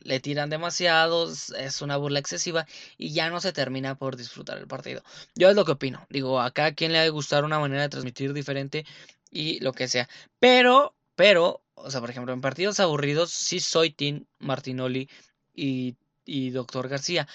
le 0.04 0.20
tiran 0.20 0.50
demasiados, 0.50 1.50
es 1.52 1.82
una 1.82 1.98
burla 1.98 2.20
excesiva 2.20 2.66
y 2.98 3.14
ya 3.14 3.30
no 3.30 3.40
se 3.42 3.54
termina 3.54 3.96
por 3.96 4.18
disfrutar 4.18 4.58
el 4.58 4.68
partido. 4.68 5.04
Yo 5.36 5.50
es 5.50 5.56
lo 5.56 5.66
que 5.66 5.74
opino. 5.74 6.06
Digo, 6.10 6.42
acá 6.42 6.66
a 6.66 6.74
quien 6.74 6.92
le 6.92 7.00
ha 7.00 7.04
de 7.04 7.10
gustar 7.10 7.46
una 7.46 7.60
manera 7.60 7.84
de 7.84 7.90
transmitir 7.90 8.34
diferente 8.34 8.86
y 9.32 9.60
lo 9.62 9.74
que 9.74 9.88
sea. 9.88 10.10
Pero, 10.40 10.96
pero, 11.16 11.62
o 11.76 11.92
sea, 11.92 12.02
por 12.02 12.10
ejemplo, 12.10 12.34
en 12.34 12.42
partidos 12.42 12.80
aburridos 12.80 13.32
sí 13.32 13.60
soy 13.60 13.92
Team 13.92 14.26
Martinoli 14.40 15.10
y, 15.54 15.96
y 16.26 16.50
Doctor 16.52 16.88
García. 16.88 17.28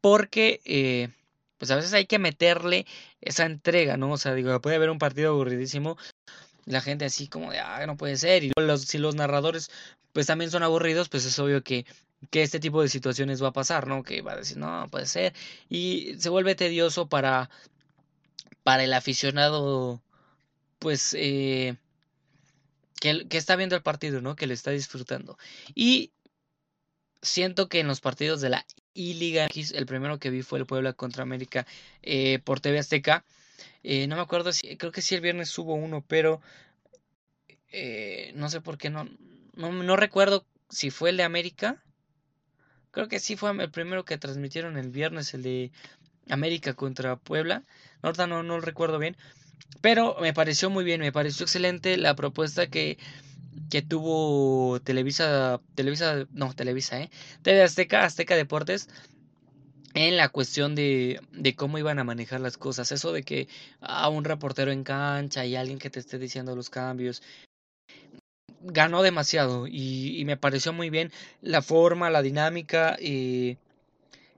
Porque, 0.00 0.60
eh, 0.64 1.08
pues 1.58 1.70
a 1.70 1.76
veces 1.76 1.92
hay 1.92 2.06
que 2.06 2.18
meterle 2.18 2.86
esa 3.20 3.46
entrega, 3.46 3.96
¿no? 3.96 4.12
O 4.12 4.18
sea, 4.18 4.34
digo, 4.34 4.60
puede 4.60 4.76
haber 4.76 4.90
un 4.90 4.98
partido 4.98 5.30
aburridísimo. 5.30 5.96
La 6.64 6.80
gente 6.80 7.04
así 7.04 7.28
como 7.28 7.50
de, 7.52 7.60
ah, 7.60 7.86
no 7.86 7.96
puede 7.96 8.16
ser. 8.16 8.44
Y 8.44 8.52
los, 8.56 8.82
si 8.82 8.98
los 8.98 9.14
narradores, 9.14 9.70
pues 10.12 10.26
también 10.26 10.50
son 10.50 10.62
aburridos, 10.62 11.08
pues 11.08 11.24
es 11.24 11.38
obvio 11.38 11.62
que, 11.62 11.86
que 12.30 12.42
este 12.42 12.60
tipo 12.60 12.82
de 12.82 12.88
situaciones 12.88 13.42
va 13.42 13.48
a 13.48 13.52
pasar, 13.52 13.86
¿no? 13.86 14.02
Que 14.02 14.22
va 14.22 14.32
a 14.32 14.36
decir, 14.36 14.56
no, 14.58 14.88
puede 14.90 15.06
ser. 15.06 15.34
Y 15.68 16.16
se 16.18 16.28
vuelve 16.30 16.54
tedioso 16.54 17.08
para, 17.08 17.50
para 18.62 18.84
el 18.84 18.92
aficionado, 18.94 20.02
pues, 20.78 21.14
eh, 21.18 21.76
que, 23.00 23.28
que, 23.28 23.38
está 23.38 23.56
viendo 23.56 23.76
el 23.76 23.82
partido, 23.82 24.20
¿no? 24.20 24.36
Que 24.36 24.46
lo 24.46 24.54
está 24.54 24.70
disfrutando. 24.70 25.38
Y 25.74 26.12
siento 27.22 27.68
que 27.68 27.80
en 27.80 27.88
los 27.88 28.00
partidos 28.00 28.40
de 28.40 28.50
la 28.50 28.66
I-Liga 28.94 29.48
el 29.74 29.86
primero 29.86 30.18
que 30.18 30.30
vi 30.30 30.42
fue 30.42 30.58
el 30.58 30.66
Puebla 30.66 30.92
contra 30.92 31.22
América 31.22 31.66
eh, 32.02 32.38
por 32.40 32.60
TV 32.60 32.78
Azteca. 32.78 33.24
Eh, 33.82 34.06
no 34.06 34.16
me 34.16 34.22
acuerdo 34.22 34.52
si, 34.52 34.76
creo 34.76 34.92
que 34.92 35.02
sí 35.02 35.14
el 35.14 35.20
viernes 35.20 35.56
hubo 35.58 35.74
uno, 35.74 36.04
pero 36.06 36.40
eh, 37.70 38.32
no 38.34 38.48
sé 38.48 38.60
por 38.60 38.78
qué 38.78 38.90
no, 38.90 39.08
no, 39.54 39.72
no 39.72 39.96
recuerdo 39.96 40.46
si 40.70 40.90
fue 40.90 41.10
el 41.10 41.16
de 41.16 41.24
América. 41.24 41.82
Creo 42.90 43.08
que 43.08 43.20
sí 43.20 43.36
fue 43.36 43.50
el 43.50 43.70
primero 43.70 44.04
que 44.04 44.16
transmitieron 44.16 44.78
el 44.78 44.90
viernes, 44.90 45.34
el 45.34 45.42
de 45.42 45.70
América 46.30 46.74
contra 46.74 47.16
Puebla. 47.16 47.64
Ahorita 48.02 48.26
no, 48.26 48.42
no 48.42 48.56
lo 48.56 48.60
recuerdo 48.62 48.98
bien. 48.98 49.16
Pero 49.80 50.16
me 50.20 50.32
pareció 50.32 50.70
muy 50.70 50.84
bien, 50.84 51.00
me 51.00 51.12
pareció 51.12 51.44
excelente 51.44 51.96
la 51.96 52.16
propuesta 52.16 52.66
que, 52.66 52.98
que 53.70 53.82
tuvo 53.82 54.80
Televisa, 54.80 55.60
Televisa, 55.74 56.26
no, 56.32 56.54
Televisa, 56.54 57.00
¿eh? 57.00 57.10
TV 57.42 57.62
Azteca, 57.62 58.04
Azteca 58.04 58.36
Deportes, 58.36 58.88
en 59.94 60.16
la 60.16 60.28
cuestión 60.28 60.74
de, 60.74 61.20
de 61.32 61.54
cómo 61.54 61.78
iban 61.78 61.98
a 61.98 62.04
manejar 62.04 62.40
las 62.40 62.58
cosas. 62.58 62.92
Eso 62.92 63.12
de 63.12 63.22
que 63.22 63.48
a 63.80 64.08
un 64.08 64.24
reportero 64.24 64.70
en 64.72 64.84
cancha 64.84 65.44
y 65.46 65.56
alguien 65.56 65.78
que 65.78 65.90
te 65.90 66.00
esté 66.00 66.18
diciendo 66.18 66.54
los 66.54 66.70
cambios. 66.70 67.22
Ganó 68.60 69.02
demasiado 69.02 69.66
y, 69.66 70.18
y 70.18 70.24
me 70.24 70.36
pareció 70.36 70.72
muy 70.72 70.90
bien 70.90 71.12
la 71.40 71.62
forma, 71.62 72.10
la 72.10 72.22
dinámica 72.22 72.96
y 73.00 73.58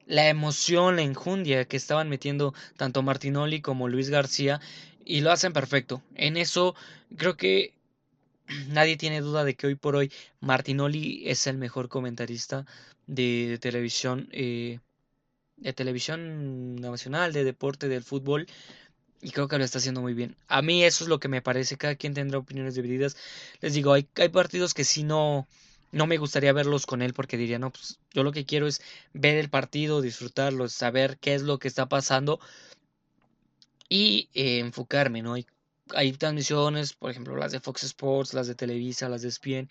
la 0.06 0.28
emoción, 0.28 0.96
la 0.96 1.02
enjundia 1.02 1.64
que 1.64 1.76
estaban 1.76 2.08
metiendo 2.08 2.54
tanto 2.76 3.02
Martinoli 3.02 3.60
como 3.60 3.88
Luis 3.88 4.10
García 4.10 4.60
y 5.08 5.22
lo 5.22 5.32
hacen 5.32 5.52
perfecto. 5.54 6.02
En 6.14 6.36
eso 6.36 6.76
creo 7.16 7.36
que 7.36 7.72
nadie 8.68 8.96
tiene 8.96 9.20
duda 9.22 9.42
de 9.42 9.54
que 9.56 9.66
hoy 9.66 9.74
por 9.74 9.96
hoy 9.96 10.12
Martinoli 10.40 11.22
es 11.28 11.48
el 11.48 11.56
mejor 11.56 11.88
comentarista 11.88 12.66
de, 13.06 13.58
televisión, 13.60 14.28
eh, 14.32 14.80
de 15.56 15.72
televisión 15.72 16.76
nacional, 16.76 17.32
de 17.32 17.42
deporte, 17.42 17.88
del 17.88 18.04
fútbol. 18.04 18.46
Y 19.20 19.30
creo 19.30 19.48
que 19.48 19.58
lo 19.58 19.64
está 19.64 19.78
haciendo 19.78 20.00
muy 20.00 20.14
bien. 20.14 20.36
A 20.46 20.62
mí 20.62 20.84
eso 20.84 21.02
es 21.02 21.08
lo 21.08 21.18
que 21.18 21.26
me 21.26 21.42
parece. 21.42 21.76
Cada 21.76 21.96
quien 21.96 22.14
tendrá 22.14 22.38
opiniones 22.38 22.76
divididas. 22.76 23.16
Les 23.60 23.74
digo, 23.74 23.92
hay, 23.92 24.06
hay 24.14 24.28
partidos 24.28 24.74
que 24.74 24.84
sí 24.84 25.02
no, 25.02 25.48
no 25.90 26.06
me 26.06 26.18
gustaría 26.18 26.52
verlos 26.52 26.86
con 26.86 27.02
él 27.02 27.14
porque 27.14 27.36
diría, 27.36 27.58
no, 27.58 27.70
pues 27.70 27.98
yo 28.12 28.22
lo 28.22 28.30
que 28.30 28.44
quiero 28.44 28.68
es 28.68 28.80
ver 29.14 29.36
el 29.38 29.48
partido, 29.48 30.02
disfrutarlo, 30.02 30.68
saber 30.68 31.18
qué 31.18 31.34
es 31.34 31.42
lo 31.42 31.58
que 31.58 31.66
está 31.66 31.88
pasando 31.88 32.38
y 33.88 34.28
eh, 34.34 34.58
enfocarme, 34.60 35.22
¿no? 35.22 35.34
Hay, 35.34 35.46
hay, 35.94 36.12
transmisiones, 36.12 36.92
por 36.94 37.10
ejemplo, 37.10 37.36
las 37.36 37.52
de 37.52 37.60
Fox 37.60 37.84
Sports, 37.84 38.34
las 38.34 38.46
de 38.46 38.54
Televisa, 38.54 39.08
las 39.08 39.22
de 39.22 39.28
ESPN, 39.28 39.68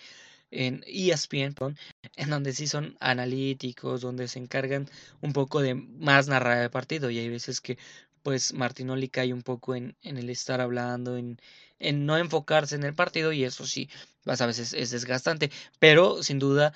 en 0.52 0.84
ESPN, 0.88 1.54
perdón, 1.54 1.78
en 2.16 2.30
donde 2.30 2.54
sí 2.54 2.68
son 2.68 2.96
analíticos, 3.00 4.02
donde 4.02 4.28
se 4.28 4.40
encargan 4.40 4.90
un 5.22 5.34
poco 5.34 5.62
de 5.62 5.76
más 5.76 6.28
narrar 6.28 6.64
el 6.64 6.70
partido 6.70 7.10
y 7.10 7.20
hay 7.20 7.30
veces 7.30 7.62
que 7.62 7.78
pues 8.24 8.54
Martinoli 8.54 9.08
cae 9.08 9.34
un 9.34 9.42
poco 9.42 9.76
en, 9.76 9.96
en 10.02 10.18
el 10.18 10.30
estar 10.30 10.60
hablando, 10.60 11.18
en, 11.18 11.40
en 11.80 12.06
no 12.06 12.18
enfocarse 12.18 12.76
en 12.76 12.84
el 12.84 12.94
partido 12.94 13.32
y 13.32 13.46
eso 13.46 13.66
sí, 13.66 13.90
pues, 14.24 14.42
a 14.42 14.46
veces 14.46 14.74
es 14.74 14.92
desgastante, 14.92 15.50
pero 15.80 16.22
sin 16.24 16.38
duda 16.40 16.74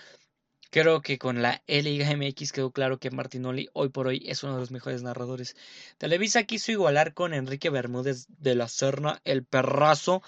Creo 0.72 1.01
que 1.01 1.18
con 1.18 1.42
la 1.42 1.62
Liga 1.68 2.10
MX 2.16 2.54
quedó 2.54 2.72
claro 2.72 2.98
que 2.98 3.12
Martinoli 3.12 3.68
hoy 3.74 3.90
por 3.90 4.08
hoy 4.08 4.24
es 4.25 4.42
uno 4.44 4.54
de 4.54 4.62
los 4.62 4.72
mejores 4.72 5.04
narradores. 5.04 5.58
Televisa 5.98 6.44
quiso 6.44 6.72
igualar 6.72 7.13
con 7.13 7.34
Enrique 7.34 7.70
Bermúdez 7.70 8.28
de 8.40 8.56
la 8.56 8.70
Serna, 8.70 9.20
el 9.25 9.44
perrazo, 9.44 10.24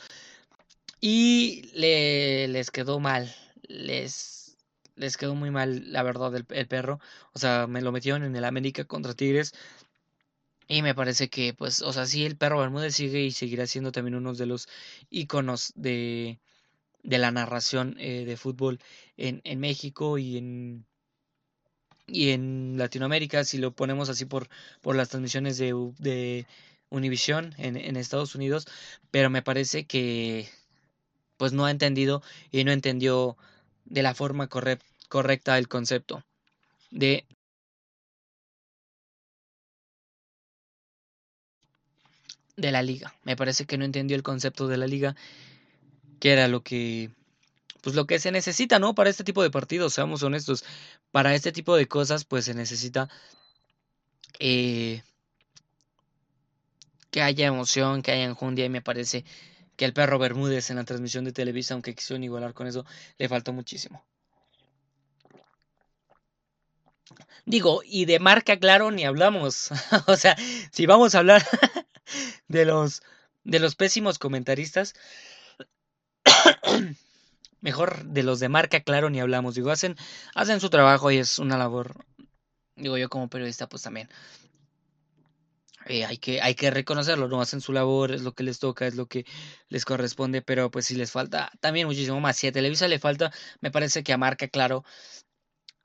y 1.00 1.72
le, 1.74 2.50
les 2.50 2.72
quedó 2.72 3.00
mal. 3.00 3.34
Les, 3.70 4.58
les 4.96 5.16
quedó 5.16 5.34
muy 5.34 5.50
mal, 5.50 5.92
la 5.94 6.04
verdad, 6.04 6.36
el, 6.36 6.46
el 6.50 6.68
perro. 6.68 7.00
O 7.32 7.40
sea, 7.40 7.66
me 7.68 7.82
lo 7.82 7.94
metieron 7.94 8.24
en 8.24 8.36
el 8.36 8.44
América 8.44 8.84
contra 8.84 9.14
Tigres. 9.14 9.54
Y 10.68 10.82
me 10.82 10.94
parece 10.94 11.30
que, 11.30 11.54
pues, 11.54 11.82
o 11.82 11.94
sea, 11.94 12.06
sí, 12.06 12.26
el 12.26 12.36
perro 12.36 12.60
Bermúdez 12.60 12.96
sigue 12.96 13.22
y 13.22 13.32
seguirá 13.32 13.66
siendo 13.66 13.94
también 13.94 14.16
uno 14.16 14.34
de 14.34 14.46
los 14.46 14.68
iconos 15.10 15.72
de, 15.76 16.40
de 17.04 17.18
la 17.20 17.32
narración 17.32 17.96
eh, 18.00 18.26
de 18.26 18.38
fútbol 18.38 18.80
en, 19.18 19.42
en 19.44 19.60
México 19.60 20.18
y 20.18 20.38
en, 20.38 20.86
y 22.08 22.32
en 22.32 22.78
Latinoamérica, 22.78 23.44
si 23.44 23.58
lo 23.58 23.74
ponemos 23.76 24.10
así 24.10 24.26
por, 24.26 24.50
por 24.82 24.96
las 24.96 25.10
transmisiones 25.10 25.58
de, 25.58 25.74
de 26.00 26.46
Univision 26.90 27.54
en, 27.58 27.78
en 27.78 27.96
Estados 27.98 28.36
Unidos, 28.36 28.68
pero 29.12 29.30
me 29.30 29.42
parece 29.42 29.86
que 29.86 30.50
pues 31.38 31.54
no 31.54 31.66
ha 31.66 31.72
entendido 31.72 32.24
y 32.52 32.64
no 32.66 32.72
entendió 32.74 33.38
de 33.86 34.04
la 34.04 34.16
forma 34.16 34.48
corre 34.48 34.80
correcta 35.10 35.58
el 35.60 35.68
concepto 35.70 36.24
de 36.92 37.26
de 42.56 42.72
la 42.72 42.82
liga. 42.82 43.14
Me 43.24 43.36
parece 43.36 43.66
que 43.66 43.78
no 43.78 43.86
entendió 43.86 44.16
el 44.16 44.24
concepto 44.24 44.68
de 44.68 44.78
la 44.78 44.88
liga 44.88 45.16
que 46.24 46.32
era 46.32 46.48
lo 46.48 46.64
que 46.64 47.12
pues 47.82 47.98
lo 47.98 48.08
que 48.08 48.18
se 48.18 48.32
necesita, 48.32 48.80
¿no? 48.80 48.96
Para 48.96 49.10
este 49.10 49.26
tipo 49.26 49.44
de 49.44 49.52
partidos, 49.52 49.94
seamos 49.94 50.24
honestos, 50.24 50.64
para 51.12 51.36
este 51.36 51.52
tipo 51.52 51.76
de 51.76 51.90
cosas 51.90 52.24
pues 52.24 52.46
se 52.46 52.54
necesita 52.54 53.10
eh, 54.40 55.04
que 57.12 57.22
haya 57.22 57.48
emoción, 57.48 58.02
que 58.02 58.14
haya 58.14 58.24
enjundia 58.24 58.64
y 58.64 58.70
me 58.70 58.82
parece 58.82 59.26
que 59.76 59.84
el 59.84 59.92
perro 59.92 60.18
Bermúdez 60.18 60.70
en 60.70 60.78
la 60.78 60.86
transmisión 60.86 61.26
de 61.26 61.34
Televisa, 61.34 61.74
aunque 61.74 61.94
quisieron 61.94 62.24
igualar 62.24 62.54
con 62.54 62.68
eso, 62.68 62.86
le 63.18 63.28
faltó 63.28 63.52
muchísimo. 63.52 64.02
Digo, 67.46 67.82
y 67.84 68.06
de 68.06 68.20
marca, 68.20 68.58
claro, 68.58 68.92
ni 68.92 69.04
hablamos. 69.04 69.72
o 70.08 70.16
sea, 70.16 70.38
si 70.72 70.86
vamos 70.86 71.16
a 71.16 71.20
hablar 71.20 71.46
de 72.48 72.64
los 72.64 73.04
de 73.44 73.60
los 73.60 73.76
pésimos 73.76 74.20
comentaristas, 74.20 74.96
mejor 77.62 78.06
de 78.06 78.24
los 78.24 78.40
de 78.40 78.50
marca, 78.50 78.82
claro, 78.82 79.10
ni 79.10 79.20
hablamos. 79.20 79.56
Digo, 79.56 79.72
hacen, 79.72 79.96
hacen 80.36 80.60
su 80.60 80.70
trabajo 80.70 81.12
y 81.12 81.18
es 81.18 81.40
una 81.40 81.58
labor. 81.58 82.06
Digo, 82.76 82.98
yo 82.98 83.10
como 83.10 83.30
periodista, 83.30 83.68
pues 83.68 83.84
también. 83.84 84.10
Eh, 85.86 86.06
hay, 86.06 86.18
que, 86.18 86.42
hay 86.42 86.56
que 86.56 86.72
reconocerlo, 86.72 87.28
no 87.28 87.42
hacen 87.42 87.60
su 87.60 87.74
labor, 87.74 88.14
es 88.14 88.22
lo 88.22 88.34
que 88.34 88.44
les 88.44 88.60
toca, 88.60 88.88
es 88.88 88.96
lo 88.96 89.08
que 89.08 89.26
les 89.68 89.84
corresponde, 89.84 90.42
pero 90.42 90.72
pues 90.72 90.86
si 90.86 90.96
les 90.96 91.12
falta 91.12 91.52
también 91.60 91.88
muchísimo 91.88 92.22
más. 92.22 92.38
Si 92.38 92.48
a 92.48 92.52
Televisa 92.52 92.88
le 92.88 93.00
falta, 93.00 93.32
me 93.60 93.72
parece 93.72 94.04
que 94.04 94.14
a 94.14 94.18
Marca, 94.18 94.48
claro, 94.48 94.86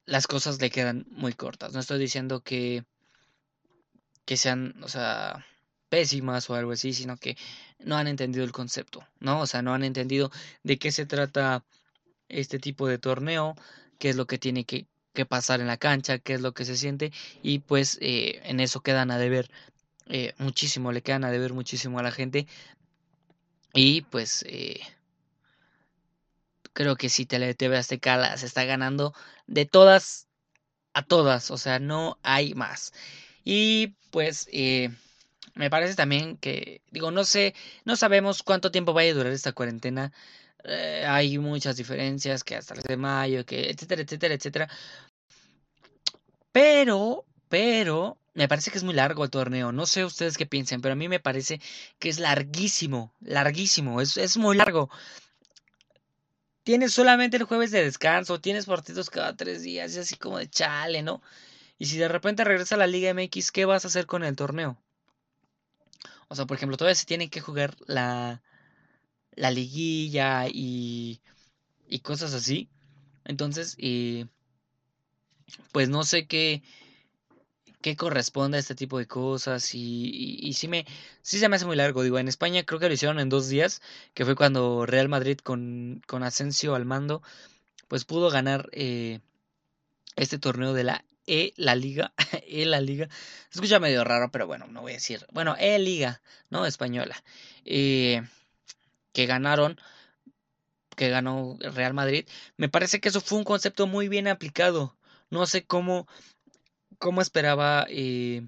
las 0.04 0.26
cosas 0.26 0.60
le 0.60 0.70
quedan 0.70 1.06
muy 1.10 1.32
cortas. 1.32 1.72
No 1.72 1.80
estoy 1.80 1.98
diciendo 1.98 2.42
que, 2.42 2.84
que 4.24 4.36
sean, 4.36 4.74
o 4.82 4.88
sea, 4.88 5.44
pésimas 5.88 6.48
o 6.50 6.54
algo 6.54 6.72
así, 6.72 6.92
sino 6.92 7.16
que 7.16 7.36
no 7.78 7.96
han 7.96 8.08
entendido 8.08 8.44
el 8.44 8.52
concepto, 8.52 9.06
¿no? 9.20 9.40
O 9.40 9.46
sea, 9.46 9.62
no 9.62 9.74
han 9.74 9.84
entendido 9.84 10.30
de 10.62 10.78
qué 10.78 10.92
se 10.92 11.06
trata 11.06 11.64
este 12.28 12.58
tipo 12.58 12.86
de 12.86 12.98
torneo, 12.98 13.54
qué 13.98 14.10
es 14.10 14.16
lo 14.16 14.26
que 14.26 14.38
tiene 14.38 14.64
que, 14.64 14.86
que 15.14 15.26
pasar 15.26 15.60
en 15.60 15.66
la 15.66 15.76
cancha, 15.78 16.18
qué 16.18 16.34
es 16.34 16.40
lo 16.40 16.52
que 16.52 16.64
se 16.64 16.76
siente, 16.76 17.12
y 17.42 17.60
pues 17.60 17.98
eh, 18.00 18.40
en 18.44 18.60
eso 18.60 18.80
quedan 18.80 19.10
a 19.10 19.18
deber 19.18 19.50
eh, 20.08 20.34
muchísimo, 20.38 20.92
le 20.92 21.02
quedan 21.02 21.24
a 21.24 21.30
deber 21.30 21.52
muchísimo 21.52 21.98
a 21.98 22.02
la 22.02 22.10
gente. 22.12 22.46
Y 23.74 24.02
pues 24.02 24.44
eh, 24.48 24.80
creo 26.72 26.96
que 26.96 27.08
si 27.08 27.26
Tele 27.26 27.54
TV 27.54 27.76
Azteca 27.76 28.36
se 28.36 28.46
está 28.46 28.64
ganando 28.64 29.14
de 29.46 29.66
todas 29.66 30.28
a 30.94 31.02
todas, 31.02 31.50
o 31.50 31.58
sea, 31.58 31.78
no 31.78 32.18
hay 32.22 32.54
más. 32.54 32.92
Y 33.44 33.96
pues 34.10 34.48
eh, 34.52 34.90
me 35.54 35.70
parece 35.70 35.94
también 35.94 36.36
que, 36.36 36.82
digo, 36.90 37.10
no 37.10 37.24
sé, 37.24 37.54
no 37.84 37.96
sabemos 37.96 38.42
cuánto 38.42 38.70
tiempo 38.70 38.92
vaya 38.92 39.12
a 39.12 39.14
durar 39.14 39.32
esta 39.32 39.52
cuarentena. 39.52 40.12
hay 41.06 41.38
muchas 41.38 41.76
diferencias, 41.76 42.44
que 42.44 42.56
hasta 42.56 42.74
el 42.74 42.82
de 42.82 42.96
mayo, 42.96 43.44
que 43.46 43.70
etcétera, 43.70 44.02
etcétera, 44.02 44.34
etcétera. 44.34 44.68
Pero, 46.52 47.24
pero, 47.48 48.18
me 48.34 48.48
parece 48.48 48.70
que 48.70 48.78
es 48.78 48.84
muy 48.84 48.94
largo 48.94 49.24
el 49.24 49.30
torneo. 49.30 49.72
No 49.72 49.86
sé 49.86 50.04
ustedes 50.04 50.36
qué 50.38 50.46
piensen, 50.46 50.80
pero 50.80 50.92
a 50.92 50.96
mí 50.96 51.08
me 51.08 51.20
parece 51.20 51.60
que 51.98 52.08
es 52.08 52.18
larguísimo, 52.18 53.12
larguísimo, 53.20 54.00
es, 54.00 54.16
es 54.16 54.36
muy 54.36 54.56
largo. 54.56 54.90
Tienes 56.62 56.92
solamente 56.92 57.36
el 57.36 57.44
jueves 57.44 57.70
de 57.70 57.82
descanso, 57.82 58.40
tienes 58.40 58.66
partidos 58.66 59.10
cada 59.10 59.34
tres 59.36 59.62
días, 59.62 59.96
y 59.96 60.00
así 60.00 60.16
como 60.16 60.38
de 60.38 60.48
chale, 60.50 61.02
¿no? 61.02 61.22
Y 61.78 61.86
si 61.86 61.98
de 61.98 62.08
repente 62.08 62.44
regresa 62.44 62.74
a 62.74 62.78
la 62.78 62.86
Liga 62.86 63.10
MX, 63.10 63.52
¿qué 63.52 63.64
vas 63.64 63.84
a 63.84 63.88
hacer 63.88 64.06
con 64.06 64.24
el 64.24 64.36
torneo? 64.36 64.76
O 66.28 66.34
sea, 66.34 66.46
por 66.46 66.56
ejemplo, 66.56 66.76
todavía 66.76 66.94
se 66.94 67.06
tiene 67.06 67.30
que 67.30 67.40
jugar 67.40 67.76
la, 67.86 68.42
la 69.32 69.50
liguilla 69.50 70.46
y, 70.48 71.20
y 71.88 72.00
cosas 72.00 72.34
así. 72.34 72.68
Entonces, 73.24 73.76
eh, 73.78 74.26
pues 75.72 75.88
no 75.88 76.04
sé 76.04 76.26
qué, 76.26 76.62
qué 77.80 77.96
corresponde 77.96 78.56
a 78.56 78.60
este 78.60 78.74
tipo 78.74 78.98
de 78.98 79.06
cosas 79.06 79.74
y, 79.74 80.38
y, 80.40 80.52
sí 80.54 80.68
me 80.68 80.86
sí 81.22 81.38
se 81.38 81.48
me 81.48 81.56
hace 81.56 81.66
muy 81.66 81.76
largo 81.76 82.02
digo 82.02 82.18
en 82.18 82.28
España 82.28 82.64
creo 82.64 82.80
que 82.80 82.88
lo 82.88 82.94
hicieron 82.94 83.20
en 83.20 83.28
dos 83.28 83.48
días 83.48 83.80
que 84.14 84.24
fue 84.24 84.34
cuando 84.34 84.86
Real 84.86 85.08
Madrid 85.08 85.38
con, 85.38 86.02
con 86.06 86.22
Asensio 86.22 86.74
al 86.74 86.84
mando 86.84 87.22
pues 87.88 88.04
pudo 88.04 88.30
ganar 88.30 88.68
eh, 88.72 89.20
este 90.18 90.38
torneo 90.38 90.72
de 90.74 90.84
la 90.84 91.04
E 91.26 91.52
la 91.56 91.74
Liga 91.74 92.12
E 92.46 92.66
la 92.66 92.80
Liga. 92.80 93.08
Se 93.50 93.58
escucha 93.58 93.80
medio 93.80 94.04
raro 94.04 94.30
pero 94.30 94.46
bueno 94.46 94.66
no 94.66 94.82
voy 94.82 94.92
a 94.92 94.94
decir 94.96 95.26
bueno 95.32 95.56
E 95.58 95.78
Liga 95.78 96.20
no 96.50 96.66
española. 96.66 97.22
Eh, 97.64 98.22
que 99.12 99.26
ganaron 99.26 99.78
que 100.96 101.08
ganó 101.08 101.56
Real 101.60 101.94
Madrid. 101.94 102.26
Me 102.56 102.68
parece 102.68 103.00
que 103.00 103.08
eso 103.08 103.20
fue 103.20 103.38
un 103.38 103.44
concepto 103.44 103.86
muy 103.86 104.08
bien 104.08 104.28
aplicado. 104.28 104.96
No 105.30 105.46
sé 105.46 105.64
cómo 105.64 106.08
cómo 106.98 107.22
esperaba 107.22 107.86
eh, 107.88 108.46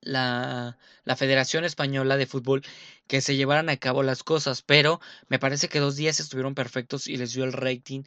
la, 0.00 0.78
la, 1.04 1.16
Federación 1.16 1.64
Española 1.64 2.16
de 2.16 2.26
Fútbol 2.26 2.62
que 3.06 3.20
se 3.20 3.36
llevaran 3.36 3.68
a 3.68 3.76
cabo 3.76 4.02
las 4.02 4.22
cosas, 4.22 4.62
pero 4.62 5.00
me 5.28 5.38
parece 5.38 5.68
que 5.68 5.80
dos 5.80 5.96
días 5.96 6.20
estuvieron 6.20 6.54
perfectos 6.54 7.06
y 7.06 7.16
les 7.16 7.34
dio 7.34 7.44
el 7.44 7.52
rating 7.52 8.02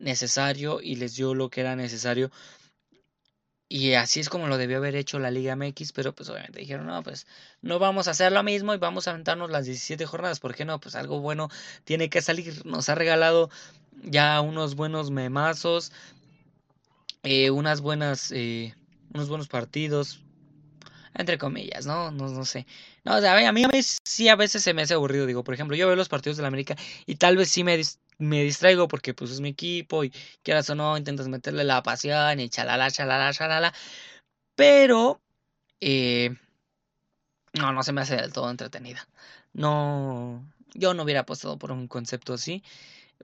necesario 0.00 0.80
y 0.82 0.96
les 0.96 1.14
dio 1.14 1.34
lo 1.34 1.50
que 1.50 1.60
era 1.60 1.76
necesario. 1.76 2.30
Y 3.68 3.92
así 3.92 4.18
es 4.18 4.28
como 4.28 4.48
lo 4.48 4.58
debió 4.58 4.78
haber 4.78 4.96
hecho 4.96 5.20
la 5.20 5.30
Liga 5.30 5.54
MX, 5.54 5.92
pero 5.92 6.12
pues 6.12 6.28
obviamente 6.28 6.58
dijeron, 6.58 6.86
no, 6.86 7.04
pues 7.04 7.28
no 7.62 7.78
vamos 7.78 8.08
a 8.08 8.10
hacer 8.10 8.32
lo 8.32 8.42
mismo 8.42 8.74
y 8.74 8.78
vamos 8.78 9.06
a 9.06 9.12
aventarnos 9.12 9.48
las 9.48 9.64
17 9.64 10.06
jornadas, 10.06 10.40
¿por 10.40 10.56
qué 10.56 10.64
no? 10.64 10.80
Pues 10.80 10.96
algo 10.96 11.20
bueno 11.20 11.48
tiene 11.84 12.10
que 12.10 12.20
salir, 12.20 12.66
nos 12.66 12.88
ha 12.88 12.96
regalado 12.96 13.48
ya 14.02 14.40
unos 14.40 14.74
buenos 14.74 15.12
memazos, 15.12 15.92
eh, 17.22 17.50
unas 17.50 17.80
buenas, 17.80 18.32
eh, 18.32 18.74
unos 19.14 19.28
buenos 19.28 19.46
partidos, 19.46 20.20
entre 21.14 21.38
comillas, 21.38 21.86
¿no? 21.86 22.10
No, 22.10 22.28
no 22.28 22.44
sé. 22.44 22.66
No, 23.04 23.16
o 23.16 23.20
sea, 23.20 23.36
a 23.36 23.52
mí, 23.52 23.62
a 23.62 23.70
sí 24.04 24.28
a 24.28 24.34
veces 24.34 24.64
se 24.64 24.74
me 24.74 24.82
hace 24.82 24.94
aburrido, 24.94 25.26
digo, 25.26 25.44
por 25.44 25.54
ejemplo, 25.54 25.76
yo 25.76 25.86
veo 25.86 25.94
los 25.94 26.08
partidos 26.08 26.38
de 26.38 26.42
la 26.42 26.48
América 26.48 26.76
y 27.06 27.14
tal 27.16 27.36
vez 27.36 27.50
sí 27.50 27.62
me, 27.62 27.80
me 28.20 28.42
distraigo 28.44 28.88
porque 28.88 29.14
pues 29.14 29.30
es 29.32 29.40
mi 29.40 29.50
equipo 29.50 30.04
y 30.04 30.12
quieras 30.42 30.70
o 30.70 30.74
no, 30.74 30.96
intentas 30.96 31.28
meterle 31.28 31.64
la 31.64 31.82
pasión 31.82 32.40
y 32.40 32.48
chalala, 32.48 32.90
chalala, 32.90 33.32
chalala, 33.32 33.74
pero 34.54 35.20
eh, 35.80 36.36
no, 37.54 37.72
no 37.72 37.82
se 37.82 37.92
me 37.92 38.02
hace 38.02 38.16
del 38.16 38.32
todo 38.32 38.50
entretenida. 38.50 39.08
No, 39.52 40.44
yo 40.74 40.94
no 40.94 41.02
hubiera 41.04 41.20
apostado 41.20 41.58
por 41.58 41.72
un 41.72 41.88
concepto 41.88 42.34
así, 42.34 42.62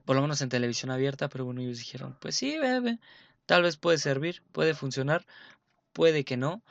por 0.05 0.15
lo 0.15 0.21
menos 0.21 0.41
en 0.41 0.49
televisión 0.49 0.91
abierta, 0.91 1.29
pero 1.29 1.45
bueno, 1.45 1.61
ellos 1.61 1.79
dijeron, 1.79 2.17
pues 2.21 2.35
sí, 2.35 2.57
bebé 2.57 2.99
Tal 3.47 3.63
vez 3.63 3.77
puede 3.77 3.97
servir, 3.97 4.43
puede 4.51 4.75
funcionar, 4.75 5.25
puede 5.93 6.25
que 6.25 6.37
no. 6.37 6.63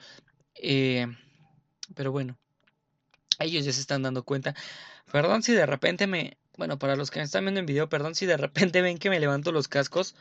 Eh, 0.56 1.06
pero 1.94 2.12
bueno, 2.12 2.38
ellos 3.38 3.64
ya 3.64 3.72
se 3.72 3.80
están 3.80 4.02
dando 4.02 4.22
cuenta. 4.24 4.54
Perdón 5.10 5.42
si 5.42 5.52
de 5.52 5.66
repente 5.66 6.06
me... 6.06 6.36
Bueno, 6.56 6.78
para 6.78 6.96
los 6.96 7.10
que 7.10 7.18
me 7.18 7.24
están 7.24 7.44
viendo 7.44 7.60
en 7.60 7.66
video, 7.66 7.88
perdón 7.88 8.14
si 8.14 8.26
de 8.26 8.36
repente 8.36 8.80
ven 8.82 8.98
que 8.98 9.10
me 9.10 9.20
levanto 9.20 9.52
los 9.52 9.68
cascos. 9.68 10.14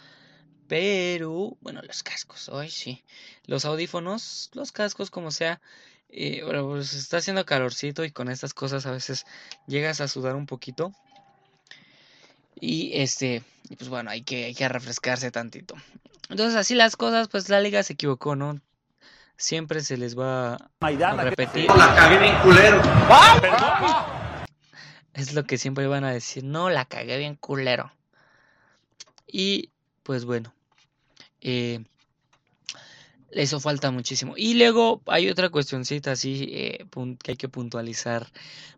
Pero, 0.67 1.57
bueno, 1.61 1.81
los 1.83 2.03
cascos, 2.03 2.49
hoy 2.49 2.69
sí. 2.69 3.03
Los 3.45 3.65
audífonos, 3.65 4.49
los 4.53 4.71
cascos, 4.71 5.11
como 5.11 5.31
sea. 5.31 5.61
Eh, 6.09 6.41
bueno, 6.43 6.67
pues 6.67 6.93
está 6.93 7.17
haciendo 7.17 7.45
calorcito 7.45 8.03
y 8.03 8.11
con 8.11 8.29
estas 8.29 8.53
cosas 8.53 8.85
a 8.85 8.91
veces 8.91 9.25
llegas 9.67 10.01
a 10.01 10.07
sudar 10.07 10.35
un 10.35 10.45
poquito. 10.45 10.91
Y 12.59 12.91
este, 12.99 13.43
pues 13.77 13.89
bueno, 13.89 14.09
hay 14.09 14.23
que, 14.23 14.45
hay 14.45 14.55
que 14.55 14.67
refrescarse 14.67 15.29
tantito. 15.29 15.75
Entonces, 16.29 16.55
así 16.55 16.73
las 16.73 16.95
cosas, 16.95 17.27
pues 17.27 17.49
la 17.49 17.59
liga 17.59 17.83
se 17.83 17.93
equivocó, 17.93 18.35
¿no? 18.35 18.59
Siempre 19.37 19.81
se 19.81 19.97
les 19.97 20.17
va 20.17 20.55
a 20.79 21.23
repetir. 21.23 21.67
la 21.69 21.95
cagué 21.95 22.19
bien 22.19 22.35
culero. 22.41 22.81
Es 25.13 25.33
lo 25.33 25.45
que 25.45 25.57
siempre 25.57 25.87
van 25.87 26.03
a 26.03 26.11
decir, 26.11 26.43
no, 26.43 26.69
la 26.69 26.85
cagué 26.85 27.17
bien 27.17 27.35
culero. 27.35 27.91
Y 29.27 29.71
pues 30.03 30.25
bueno, 30.25 30.53
eh, 31.41 31.83
eso 33.31 33.59
falta 33.59 33.91
muchísimo. 33.91 34.33
Y 34.37 34.53
luego 34.53 35.01
hay 35.07 35.29
otra 35.29 35.49
cuestioncita 35.49 36.11
así 36.11 36.47
eh, 36.51 36.85
que 37.21 37.31
hay 37.31 37.37
que 37.37 37.49
puntualizar 37.49 38.27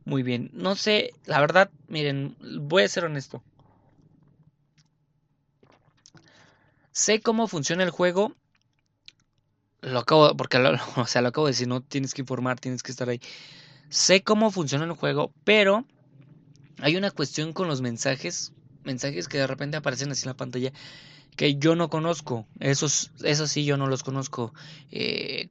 muy 0.05 0.23
bien. 0.23 0.49
No 0.53 0.75
sé, 0.75 1.11
la 1.25 1.39
verdad, 1.39 1.69
miren, 1.87 2.35
voy 2.61 2.83
a 2.83 2.87
ser 2.87 3.05
honesto. 3.05 3.43
Sé 6.91 7.21
cómo 7.21 7.47
funciona 7.47 7.83
el 7.83 7.91
juego. 7.91 8.33
Lo 9.87 9.99
acabo, 9.99 10.35
porque 10.35 10.57
o 10.95 11.07
sea, 11.07 11.21
lo 11.21 11.29
acabo 11.29 11.47
de 11.47 11.51
decir, 11.51 11.67
no 11.67 11.81
tienes 11.81 12.13
que 12.13 12.21
informar, 12.21 12.59
tienes 12.59 12.83
que 12.83 12.91
estar 12.91 13.09
ahí. 13.09 13.21
Sé 13.89 14.21
cómo 14.21 14.51
funciona 14.51 14.85
el 14.85 14.91
juego, 14.91 15.31
pero 15.43 15.85
hay 16.79 16.97
una 16.97 17.11
cuestión 17.11 17.53
con 17.53 17.67
los 17.67 17.81
mensajes, 17.81 18.53
mensajes 18.83 19.27
que 19.27 19.37
de 19.37 19.47
repente 19.47 19.77
aparecen 19.77 20.11
así 20.11 20.23
en 20.23 20.29
la 20.29 20.37
pantalla 20.37 20.71
que 21.35 21.55
yo 21.55 21.75
no 21.75 21.89
conozco. 21.89 22.47
Esos, 22.59 23.11
esos 23.23 23.51
sí 23.51 23.63
yo 23.63 23.77
no 23.77 23.87
los 23.87 24.03
conozco. 24.03 24.53
Eh, 24.91 25.49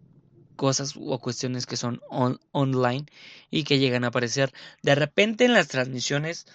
cosas 0.56 0.94
o 0.98 1.18
cuestiones 1.18 1.66
que 1.66 1.76
son 1.76 2.00
online 2.10 3.06
y 3.50 3.64
que 3.64 3.78
llegan 3.78 4.04
a 4.04 4.08
aparecer. 4.08 4.52
De 4.82 4.94
repente 4.94 5.44
en 5.44 5.52
las 5.52 5.68
transmisiones 5.68 6.46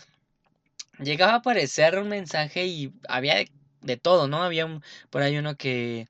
llegaba 1.00 1.34
a 1.34 1.38
aparecer 1.38 1.98
un 1.98 2.10
mensaje 2.10 2.66
y 2.66 2.92
había 3.08 3.46
de 3.82 3.98
todo, 3.98 4.28
¿no? 4.28 4.44
Había 4.44 4.66
un, 4.66 4.84
por 5.10 5.22
ahí 5.22 5.38
uno 5.38 5.56
que, 5.56 6.10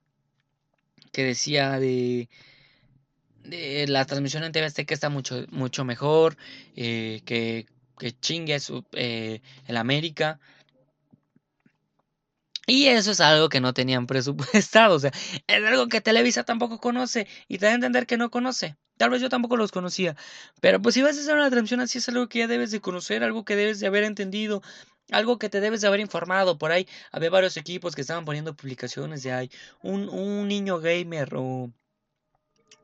que 1.12 1.24
decía 1.24 1.80
de, 1.80 2.30
la 3.43 4.06
transmisión 4.06 4.43
en 4.43 4.52
TV 4.52 4.65
Azteca 4.65 4.93
está 4.93 5.10
mucho, 5.10 5.45
mucho 5.50 5.84
mejor, 5.86 6.38
eh, 6.76 7.21
que, 7.26 7.65
que 7.97 8.12
chingue 8.19 8.60
su, 8.60 8.86
eh, 8.93 9.41
el 9.67 9.78
América. 9.78 10.39
Y 12.67 12.88
eso 12.88 13.12
es 13.12 13.19
algo 13.19 13.50
que 13.50 13.60
no 13.60 13.74
tenían 13.74 14.08
presupuestado, 14.08 14.95
o 14.95 15.00
sea, 15.00 15.12
es 15.47 15.63
algo 15.65 15.88
que 15.88 16.02
Televisa 16.02 16.43
tampoco 16.43 16.80
conoce 16.80 17.28
y 17.47 17.58
te 17.58 17.65
da 17.65 17.71
a 17.74 17.76
entender 17.76 18.06
que 18.08 18.17
no 18.17 18.30
conoce. 18.30 18.78
Tal 18.97 19.10
vez 19.10 19.21
yo 19.21 19.30
tampoco 19.30 19.58
los 19.58 19.71
conocía, 19.71 20.15
pero 20.62 20.80
pues 20.80 20.93
si 20.93 21.02
vas 21.02 21.17
a 21.17 21.21
hacer 21.21 21.34
una 21.34 21.50
transmisión 21.50 21.80
así 21.80 21.97
es 21.97 22.08
algo 22.10 22.30
que 22.30 22.39
ya 22.39 22.47
debes 22.47 22.69
de 22.69 22.82
conocer, 22.82 23.24
algo 23.24 23.43
que 23.43 23.56
debes 23.56 23.80
de 23.80 23.88
haber 23.88 24.04
entendido, 24.04 24.62
algo 25.12 25.38
que 25.38 25.50
te 25.50 25.62
debes 25.62 25.82
de 25.82 25.88
haber 25.88 26.00
informado. 26.00 26.58
Por 26.58 26.71
ahí 26.71 26.88
había 27.12 27.30
varios 27.30 27.58
equipos 27.58 27.95
que 27.95 28.02
estaban 28.02 28.26
poniendo 28.26 28.56
publicaciones 28.56 29.24
de 29.24 29.34
ahí, 29.34 29.52
un, 29.82 30.10
un 30.10 30.47
niño 30.47 30.80
gamer 30.80 31.36
o 31.36 31.71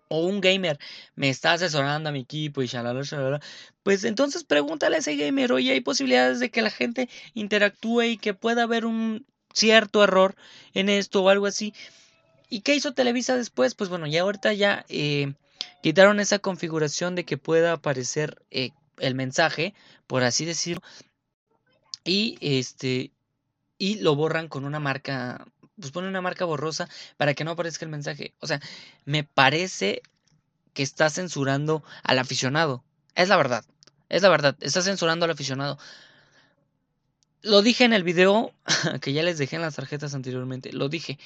o 0.10 0.26
un 0.26 0.42
gamer 0.42 0.80
me 1.16 1.30
está 1.30 1.54
asesorando 1.54 2.10
a 2.10 2.12
mi 2.12 2.22
equipo 2.22 2.62
y 2.62 2.68
shalala, 2.68 3.02
shalala, 3.04 3.42
pues 3.84 4.04
entonces 4.04 4.44
pregúntale 4.44 4.98
a 4.98 5.00
ese 5.00 5.16
gamer, 5.16 5.52
oye, 5.52 5.74
hay 5.74 5.82
posibilidades 5.82 6.40
de 6.40 6.50
que 6.50 6.62
la 6.62 6.70
gente 6.70 7.10
interactúe 7.34 8.04
y 8.04 8.18
que 8.18 8.34
pueda 8.34 8.64
haber 8.64 8.86
un 8.86 9.26
cierto 9.54 10.04
error 10.04 10.36
en 10.74 10.90
esto 10.90 11.24
o 11.24 11.30
algo 11.30 11.46
así. 11.46 11.74
¿Y 12.50 12.62
qué 12.62 12.76
hizo 12.76 12.94
Televisa 12.94 13.36
después? 13.36 13.76
Pues 13.76 13.90
bueno, 13.90 14.08
ya 14.08 14.22
ahorita 14.22 14.54
ya 14.54 14.86
eh, 14.88 15.34
quitaron 15.84 16.20
esa 16.20 16.40
configuración 16.40 17.16
de 17.16 17.26
que 17.26 17.38
pueda 17.38 17.74
aparecer 17.74 18.42
eh, 18.52 18.72
el 19.00 19.16
mensaje, 19.16 19.74
por 20.08 20.24
así 20.24 20.46
decirlo, 20.46 20.82
y 22.08 22.38
este 22.42 23.12
y 23.78 24.00
lo 24.00 24.16
borran 24.16 24.48
con 24.48 24.66
una 24.66 24.80
marca 24.80 25.46
pues 25.80 25.92
pone 25.92 26.08
una 26.08 26.22
marca 26.22 26.46
borrosa 26.46 26.90
para 27.18 27.36
que 27.36 27.44
no 27.44 27.52
aparezca 27.52 27.86
el 27.86 27.92
mensaje. 27.92 28.34
O 28.40 28.48
sea, 28.48 28.60
me 29.06 29.24
parece 29.24 30.02
que 30.74 30.82
está 30.82 31.10
censurando 31.12 31.84
al 32.02 32.18
aficionado. 32.18 32.84
Es 33.14 33.30
la 33.30 33.38
verdad. 33.38 33.64
Es 34.10 34.24
la 34.24 34.30
verdad. 34.30 34.56
Está 34.60 34.82
censurando 34.82 35.26
al 35.26 35.32
aficionado. 35.32 35.78
Lo 37.44 37.62
dije 37.62 37.84
en 37.84 37.94
el 37.94 38.04
video 38.04 38.54
que 39.02 39.14
ya 39.14 39.22
les 39.22 39.38
dejé 39.38 39.58
en 39.58 39.62
las 39.62 39.76
tarjetas 39.76 40.16
anteriormente. 40.16 40.74
Lo 40.74 40.90
dije. 40.90 41.20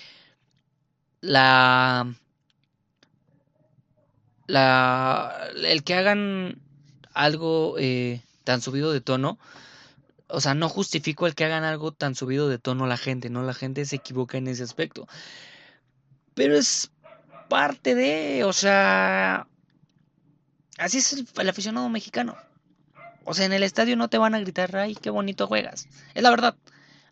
La. 1.22 2.14
La. 4.48 5.50
El 5.56 5.84
que 5.84 5.94
hagan 5.94 6.62
algo 7.14 7.76
eh, 7.78 8.22
tan 8.44 8.62
subido 8.62 8.92
de 8.92 9.00
tono 9.00 9.40
o 10.32 10.42
sea, 10.42 10.54
no 10.54 10.70
justifico 10.70 11.28
el 11.28 11.36
que 11.36 11.46
hagan 11.46 11.64
algo 11.64 11.92
tan 11.92 12.16
subido 12.16 12.50
de 12.50 12.58
tono 12.58 12.88
la 12.88 12.98
gente, 12.98 13.30
¿no? 13.30 13.44
La 13.44 13.54
gente 13.54 13.86
se 13.86 13.98
equivoca 13.98 14.38
en 14.38 14.48
ese 14.48 14.64
aspecto. 14.64 15.08
Pero 16.34 16.56
es 16.56 16.92
parte 17.50 17.96
de, 17.96 18.44
o 18.46 18.54
sea, 18.54 19.48
así 20.78 21.00
es 21.00 21.26
el, 21.38 21.50
aficionado 21.50 21.90
mexicano. 21.90 22.38
O 23.26 23.34
sea, 23.34 23.46
en 23.46 23.54
el 23.54 23.64
estadio 23.64 23.96
no 23.98 24.10
te 24.10 24.18
van 24.18 24.34
a 24.34 24.40
gritar, 24.40 24.76
ay, 24.76 24.96
qué 24.96 25.10
bonito 25.10 25.48
juegas. 25.48 25.88
Es 26.14 26.24
la 26.24 26.30
verdad. 26.30 26.56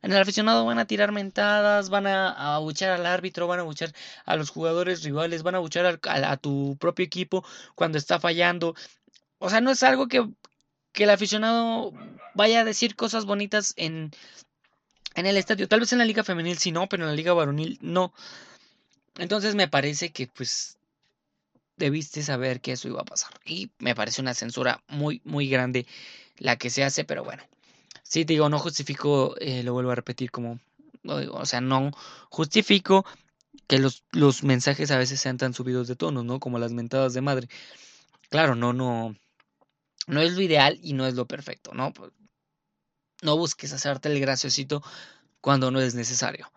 En 0.01 0.13
el 0.13 0.21
aficionado 0.21 0.65
van 0.65 0.79
a 0.79 0.85
tirar 0.85 1.11
mentadas, 1.11 1.89
van 1.89 2.07
a 2.07 2.55
abuchar 2.55 2.91
al 2.91 3.05
árbitro, 3.05 3.47
van 3.47 3.59
a 3.59 3.63
abuchar 3.63 3.91
a 4.25 4.37
los 4.37 4.49
jugadores 4.49 5.03
rivales, 5.03 5.43
van 5.43 5.55
a 5.55 5.57
abuchar 5.57 5.85
a, 5.85 6.31
a, 6.31 6.37
tu 6.37 6.77
propio 6.79 7.05
equipo 7.05 7.43
cuando 7.75 7.97
está 7.97 8.17
fallando. 8.17 8.75
O 9.39 9.49
sea, 9.49 9.59
no 9.59 9.71
es 9.71 9.83
algo 9.83 10.07
que, 10.07 10.25
que 10.91 11.03
el 11.03 11.09
aficionado 11.09 11.93
vaya 12.33 12.61
a 12.61 12.65
decir 12.65 12.95
cosas 12.95 13.25
bonitas 13.25 13.73
en, 13.77 14.11
en 15.15 15.25
el 15.25 15.37
estadio. 15.37 15.67
Tal 15.67 15.79
vez 15.79 15.91
en 15.91 15.99
la 15.99 16.05
liga 16.05 16.23
femenil 16.23 16.57
sí 16.57 16.71
no, 16.71 16.87
pero 16.87 17.03
en 17.03 17.09
la 17.09 17.15
liga 17.15 17.33
varonil 17.33 17.77
no. 17.81 18.13
Entonces 19.17 19.55
me 19.55 19.67
parece 19.67 20.11
que 20.11 20.27
pues 20.27 20.77
debiste 21.77 22.21
saber 22.23 22.61
que 22.61 22.73
eso 22.73 22.87
iba 22.87 23.01
a 23.01 23.05
pasar. 23.05 23.31
Y 23.45 23.71
me 23.79 23.95
parece 23.95 24.21
una 24.21 24.33
censura 24.33 24.83
muy, 24.87 25.21
muy 25.23 25.49
grande 25.49 25.87
la 26.37 26.57
que 26.57 26.69
se 26.69 26.83
hace, 26.83 27.03
pero 27.05 27.23
bueno. 27.23 27.43
Sí, 28.03 28.25
te 28.25 28.33
digo, 28.33 28.49
no 28.49 28.59
justifico, 28.59 29.35
eh, 29.39 29.63
lo 29.63 29.73
vuelvo 29.73 29.91
a 29.91 29.95
repetir 29.95 30.31
como, 30.31 30.59
o 31.05 31.45
sea, 31.45 31.61
no 31.61 31.91
justifico 32.29 33.05
que 33.67 33.77
los, 33.79 34.03
los 34.11 34.43
mensajes 34.43 34.89
a 34.91 34.97
veces 34.97 35.21
sean 35.21 35.37
tan 35.37 35.53
subidos 35.53 35.87
de 35.87 35.95
tono, 35.95 36.23
¿no? 36.23 36.39
Como 36.39 36.59
las 36.59 36.71
mentadas 36.71 37.13
de 37.13 37.21
madre. 37.21 37.47
Claro, 38.29 38.55
no, 38.55 38.73
no, 38.73 39.15
no 40.09 40.21
es 40.21 40.33
lo 40.33 40.41
ideal 40.41 40.79
y 40.81 40.93
no 40.93 41.05
es 41.05 41.13
lo 41.13 41.27
perfecto, 41.27 41.73
¿no? 41.73 41.93
Pues, 41.93 42.11
no 43.21 43.37
busques 43.37 43.73
hacerte 43.73 44.09
el 44.09 44.19
graciosito 44.19 44.83
cuando 45.41 45.71
no 45.71 45.79
es 45.79 45.95
necesario. 45.95 46.51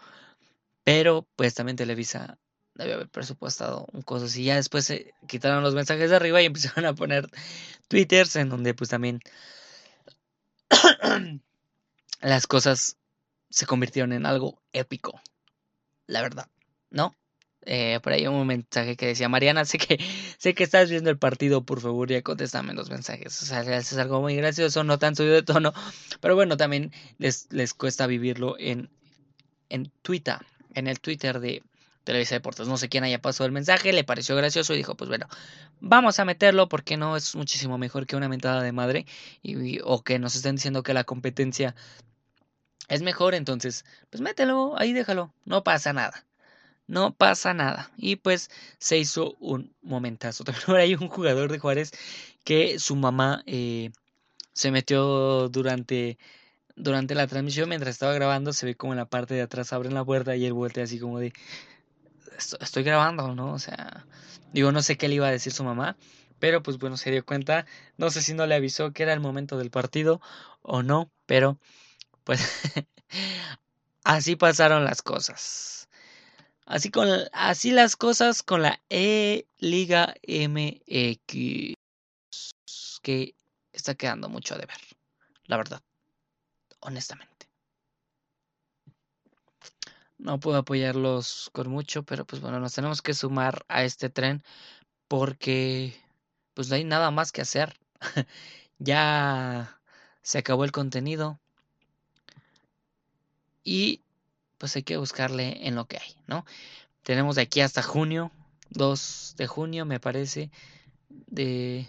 Pero 0.84 1.26
pues 1.36 1.54
también 1.54 1.76
Televisa 1.76 2.38
debe 2.74 2.94
haber 2.94 3.08
presupuestado 3.08 3.86
un 3.92 4.02
cosa 4.02 4.26
así. 4.26 4.44
Ya 4.44 4.56
después 4.56 4.84
se 4.84 5.14
quitaron 5.28 5.62
los 5.62 5.74
mensajes 5.74 6.10
de 6.10 6.16
arriba 6.16 6.40
y 6.42 6.46
empezaron 6.46 6.86
a 6.86 6.94
poner 6.94 7.30
twitters 7.88 8.36
en 8.36 8.48
donde 8.48 8.74
pues 8.74 8.90
también 8.90 9.20
las 12.20 12.46
cosas 12.46 12.96
se 13.50 13.66
convirtieron 13.66 14.12
en 14.12 14.26
algo 14.26 14.62
épico. 14.72 15.20
La 16.06 16.22
verdad, 16.22 16.48
¿no? 16.90 17.14
Eh, 17.64 18.00
por 18.02 18.12
ahí 18.12 18.26
un 18.26 18.46
mensaje 18.46 18.96
que 18.96 19.06
decía, 19.06 19.28
Mariana, 19.28 19.64
sé 19.64 19.78
que, 19.78 19.98
sé 20.38 20.54
que 20.54 20.64
estás 20.64 20.90
viendo 20.90 21.10
el 21.10 21.18
partido, 21.18 21.64
por 21.64 21.80
favor, 21.80 22.10
ya 22.10 22.22
contéstame 22.22 22.74
los 22.74 22.90
mensajes. 22.90 23.40
O 23.42 23.46
sea, 23.46 23.60
es 23.60 23.96
algo 23.96 24.20
muy 24.20 24.36
gracioso, 24.36 24.84
no 24.84 24.98
tan 24.98 25.14
subido 25.14 25.34
de 25.34 25.42
tono, 25.42 25.72
pero 26.20 26.34
bueno, 26.34 26.56
también 26.56 26.92
les, 27.18 27.48
les 27.52 27.74
cuesta 27.74 28.06
vivirlo 28.06 28.56
en, 28.58 28.90
en 29.68 29.90
Twitter, 30.02 30.38
en 30.74 30.88
el 30.88 31.00
Twitter 31.00 31.40
de 31.40 31.62
Televisa 32.04 32.34
Deportes. 32.34 32.66
No 32.66 32.76
sé 32.76 32.88
quién 32.88 33.04
haya 33.04 33.20
pasado 33.20 33.46
el 33.46 33.52
mensaje, 33.52 33.92
le 33.92 34.04
pareció 34.04 34.34
gracioso 34.36 34.74
y 34.74 34.78
dijo, 34.78 34.96
pues 34.96 35.08
bueno, 35.08 35.28
vamos 35.80 36.18
a 36.18 36.24
meterlo 36.24 36.68
porque 36.68 36.96
no 36.96 37.16
es 37.16 37.36
muchísimo 37.36 37.78
mejor 37.78 38.06
que 38.06 38.16
una 38.16 38.28
mentada 38.28 38.62
de 38.62 38.72
madre 38.72 39.06
y, 39.42 39.78
o 39.84 40.02
que 40.02 40.18
nos 40.18 40.34
estén 40.34 40.56
diciendo 40.56 40.82
que 40.82 40.94
la 40.94 41.04
competencia 41.04 41.76
es 42.88 43.02
mejor, 43.02 43.34
entonces, 43.34 43.84
pues 44.10 44.20
mételo, 44.20 44.74
ahí 44.78 44.92
déjalo, 44.92 45.32
no 45.44 45.62
pasa 45.62 45.92
nada 45.92 46.26
no 46.86 47.14
pasa 47.14 47.54
nada. 47.54 47.90
Y 47.96 48.16
pues 48.16 48.50
se 48.78 48.98
hizo 48.98 49.34
un 49.40 49.74
momentazo. 49.82 50.44
También 50.44 50.76
hay 50.76 50.94
un 50.94 51.08
jugador 51.08 51.50
de 51.50 51.58
Juárez 51.58 51.92
que 52.44 52.78
su 52.78 52.96
mamá 52.96 53.42
eh, 53.46 53.90
se 54.52 54.70
metió 54.70 55.48
durante, 55.48 56.18
durante 56.76 57.14
la 57.14 57.26
transmisión 57.26 57.68
mientras 57.68 57.94
estaba 57.94 58.12
grabando. 58.14 58.52
Se 58.52 58.66
ve 58.66 58.76
como 58.76 58.92
en 58.92 58.98
la 58.98 59.06
parte 59.06 59.34
de 59.34 59.42
atrás 59.42 59.72
abren 59.72 59.94
la 59.94 60.04
puerta 60.04 60.36
y 60.36 60.44
él 60.44 60.52
voltea 60.52 60.84
así 60.84 60.98
como 60.98 61.18
de... 61.18 61.32
Estoy 62.60 62.82
grabando, 62.82 63.34
¿no? 63.34 63.52
O 63.52 63.58
sea, 63.58 64.04
digo, 64.52 64.72
no 64.72 64.82
sé 64.82 64.96
qué 64.96 65.08
le 65.08 65.16
iba 65.16 65.28
a 65.28 65.30
decir 65.30 65.52
su 65.52 65.64
mamá. 65.64 65.96
Pero 66.40 66.62
pues 66.62 66.78
bueno, 66.78 66.96
se 66.96 67.10
dio 67.12 67.24
cuenta. 67.24 67.66
No 67.96 68.10
sé 68.10 68.20
si 68.20 68.34
no 68.34 68.46
le 68.46 68.56
avisó 68.56 68.92
que 68.92 69.04
era 69.04 69.12
el 69.12 69.20
momento 69.20 69.58
del 69.58 69.70
partido 69.70 70.20
o 70.62 70.82
no. 70.82 71.10
Pero 71.26 71.58
pues 72.24 72.40
así 74.04 74.34
pasaron 74.36 74.84
las 74.84 75.02
cosas. 75.02 75.88
Así, 76.64 76.90
con, 76.90 77.08
así 77.32 77.70
las 77.72 77.96
cosas 77.96 78.42
con 78.42 78.62
la 78.62 78.80
E-Liga 78.88 80.14
MX, 80.22 81.74
que 83.02 83.34
está 83.72 83.94
quedando 83.94 84.28
mucho 84.28 84.54
a 84.54 84.58
deber, 84.58 84.78
la 85.46 85.56
verdad, 85.56 85.82
honestamente. 86.80 87.48
No 90.18 90.38
puedo 90.38 90.58
apoyarlos 90.58 91.50
con 91.52 91.68
mucho, 91.68 92.04
pero 92.04 92.24
pues 92.24 92.40
bueno, 92.40 92.60
nos 92.60 92.74
tenemos 92.74 93.02
que 93.02 93.12
sumar 93.12 93.64
a 93.68 93.82
este 93.82 94.08
tren 94.08 94.44
porque 95.08 95.94
pues 96.54 96.68
no 96.68 96.76
hay 96.76 96.84
nada 96.84 97.10
más 97.10 97.32
que 97.32 97.42
hacer. 97.42 97.76
ya 98.78 99.80
se 100.22 100.38
acabó 100.38 100.64
el 100.64 100.72
contenido 100.72 101.40
y 103.64 104.02
pues 104.62 104.76
hay 104.76 104.84
que 104.84 104.96
buscarle 104.96 105.66
en 105.66 105.74
lo 105.74 105.86
que 105.86 105.96
hay, 105.96 106.14
¿no? 106.28 106.46
Tenemos 107.02 107.34
de 107.34 107.42
aquí 107.42 107.62
hasta 107.62 107.82
junio, 107.82 108.30
2 108.70 109.34
de 109.36 109.48
junio 109.48 109.84
me 109.84 109.98
parece, 109.98 110.52
de... 111.08 111.88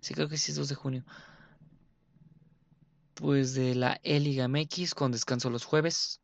Sí, 0.00 0.14
creo 0.14 0.28
que 0.28 0.38
sí 0.38 0.52
es 0.52 0.56
2 0.56 0.68
de 0.68 0.76
junio. 0.76 1.04
Pues 3.14 3.54
de 3.54 3.74
la 3.74 3.98
E-Liga 4.04 4.46
MX 4.46 4.94
con 4.94 5.10
descanso 5.10 5.50
los 5.50 5.64
jueves. 5.64 6.20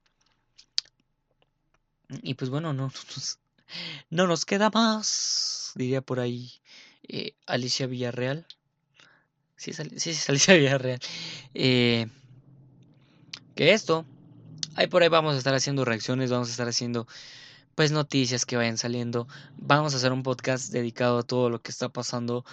Y 2.22 2.34
pues 2.34 2.48
bueno, 2.48 2.72
no, 2.72 2.92
no, 4.10 4.28
nos, 4.28 4.44
queda 4.44 4.70
más, 4.70 5.72
diría 5.74 6.00
por 6.00 6.20
ahí 6.20 6.52
eh, 7.08 7.34
Alicia 7.44 7.88
Villarreal. 7.88 8.46
Sí, 9.56 9.72
sí, 9.72 10.10
es 10.10 10.28
Alicia 10.30 10.54
Villarreal. 10.58 11.00
Eh, 11.54 12.06
que 13.56 13.72
esto, 13.72 14.06
Ahí 14.78 14.86
por 14.86 15.02
ahí 15.02 15.08
vamos 15.08 15.34
a 15.34 15.38
estar 15.38 15.54
haciendo 15.54 15.84
reacciones, 15.84 16.30
vamos 16.30 16.46
a 16.46 16.50
estar 16.52 16.68
haciendo 16.68 17.08
pues 17.74 17.90
noticias 17.90 18.46
que 18.46 18.56
vayan 18.56 18.78
saliendo. 18.78 19.26
Vamos 19.56 19.92
a 19.92 19.96
hacer 19.96 20.12
un 20.12 20.22
podcast 20.22 20.70
dedicado 20.70 21.18
a 21.18 21.24
todo 21.24 21.50
lo 21.50 21.60
que 21.60 21.72
está 21.72 21.88
pasando 21.88 22.44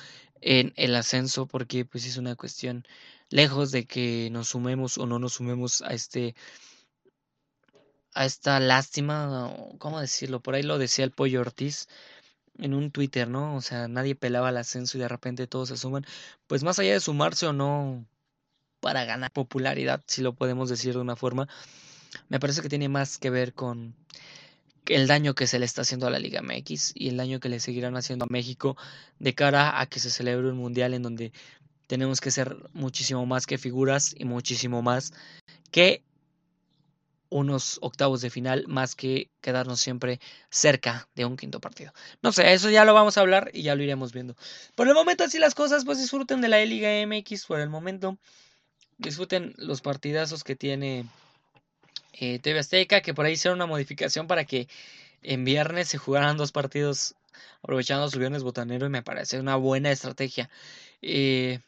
en 0.41 0.73
el 0.75 0.95
ascenso 0.95 1.45
porque 1.45 1.85
pues 1.85 2.03
es 2.07 2.17
una 2.17 2.35
cuestión 2.35 2.83
lejos 3.29 3.71
de 3.71 3.85
que 3.85 4.29
nos 4.31 4.49
sumemos 4.49 4.97
o 4.97 5.05
no 5.05 5.19
nos 5.19 5.33
sumemos 5.33 5.83
a 5.83 5.93
este 5.93 6.33
a 8.15 8.25
esta 8.25 8.59
lástima, 8.59 9.55
¿cómo 9.77 10.01
decirlo? 10.01 10.39
Por 10.39 10.55
ahí 10.55 10.63
lo 10.63 10.79
decía 10.79 11.05
el 11.05 11.11
Pollo 11.11 11.41
Ortiz, 11.41 11.87
en 12.57 12.73
un 12.73 12.89
Twitter, 12.89 13.27
¿no? 13.27 13.55
O 13.55 13.61
sea, 13.61 13.87
nadie 13.87 14.15
pelaba 14.15 14.49
el 14.49 14.57
ascenso 14.57 14.97
y 14.97 15.01
de 15.01 15.09
repente 15.09 15.45
todos 15.45 15.69
se 15.69 15.77
suman. 15.77 16.07
Pues 16.47 16.63
más 16.63 16.79
allá 16.79 16.93
de 16.93 17.01
sumarse 17.01 17.45
o 17.45 17.53
no 17.53 18.03
para 18.79 19.05
ganar 19.05 19.31
popularidad, 19.31 20.03
si 20.07 20.23
lo 20.23 20.33
podemos 20.33 20.69
decir 20.69 20.95
de 20.95 21.01
una 21.01 21.15
forma, 21.15 21.47
me 22.29 22.39
parece 22.39 22.61
que 22.61 22.69
tiene 22.69 22.89
más 22.89 23.17
que 23.17 23.29
ver 23.29 23.53
con 23.53 23.95
el 24.87 25.07
daño 25.07 25.33
que 25.33 25.47
se 25.47 25.59
le 25.59 25.65
está 25.65 25.81
haciendo 25.81 26.07
a 26.07 26.09
la 26.09 26.19
Liga 26.19 26.41
MX 26.41 26.91
y 26.95 27.09
el 27.09 27.17
daño 27.17 27.39
que 27.39 27.49
le 27.49 27.59
seguirán 27.59 27.97
haciendo 27.97 28.25
a 28.25 28.31
México 28.31 28.77
de 29.19 29.33
cara 29.33 29.79
a 29.79 29.87
que 29.87 29.99
se 29.99 30.09
celebre 30.09 30.49
un 30.49 30.57
mundial 30.57 30.93
en 30.93 31.01
donde 31.01 31.31
tenemos 31.87 32.21
que 32.21 32.31
ser 32.31 32.57
muchísimo 32.73 33.25
más 33.25 33.45
que 33.45 33.57
figuras 33.57 34.13
y 34.17 34.25
muchísimo 34.25 34.81
más 34.81 35.13
que 35.71 36.03
unos 37.29 37.79
octavos 37.81 38.21
de 38.21 38.29
final 38.29 38.65
más 38.67 38.95
que 38.95 39.29
quedarnos 39.41 39.81
siempre 39.81 40.19
cerca 40.49 41.09
de 41.15 41.25
un 41.25 41.35
quinto 41.35 41.59
partido. 41.59 41.91
No 42.21 42.31
sé, 42.31 42.53
eso 42.53 42.69
ya 42.69 42.85
lo 42.85 42.93
vamos 42.93 43.17
a 43.17 43.21
hablar 43.21 43.51
y 43.53 43.63
ya 43.63 43.75
lo 43.75 43.83
iremos 43.83 44.13
viendo. 44.13 44.35
Por 44.75 44.87
el 44.87 44.93
momento 44.93 45.23
así 45.23 45.39
las 45.39 45.55
cosas, 45.55 45.85
pues 45.85 45.97
disfruten 45.97 46.41
de 46.41 46.47
la 46.47 46.63
Liga 46.63 46.89
MX 47.05 47.45
por 47.45 47.59
el 47.59 47.69
momento. 47.69 48.17
Disfruten 48.97 49.53
los 49.57 49.81
partidazos 49.81 50.43
que 50.43 50.55
tiene 50.55 51.05
eh, 52.19 52.39
TV 52.39 52.59
Azteca, 52.59 53.01
que 53.01 53.13
por 53.13 53.25
ahí 53.25 53.33
hicieron 53.33 53.57
una 53.57 53.65
modificación 53.65 54.27
para 54.27 54.45
que 54.45 54.67
en 55.21 55.43
viernes 55.43 55.89
se 55.89 55.97
jugaran 55.97 56.37
dos 56.37 56.51
partidos 56.51 57.15
aprovechando 57.61 58.09
su 58.09 58.19
viernes 58.19 58.43
botanero 58.43 58.85
y 58.85 58.89
me 58.89 59.03
parece 59.03 59.39
una 59.39 59.55
buena 59.55 59.91
estrategia. 59.91 60.49
Eh, 61.01 61.59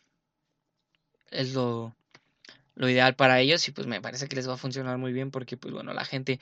es 1.31 1.53
lo, 1.53 1.95
lo 2.75 2.89
ideal 2.89 3.15
para 3.15 3.39
ellos 3.39 3.67
y 3.67 3.71
pues 3.71 3.87
me 3.87 4.01
parece 4.01 4.27
que 4.27 4.35
les 4.35 4.47
va 4.47 4.53
a 4.53 4.57
funcionar 4.57 4.97
muy 4.97 5.11
bien 5.13 5.31
porque 5.31 5.57
pues 5.57 5.73
bueno, 5.73 5.93
la 5.93 6.05
gente 6.05 6.39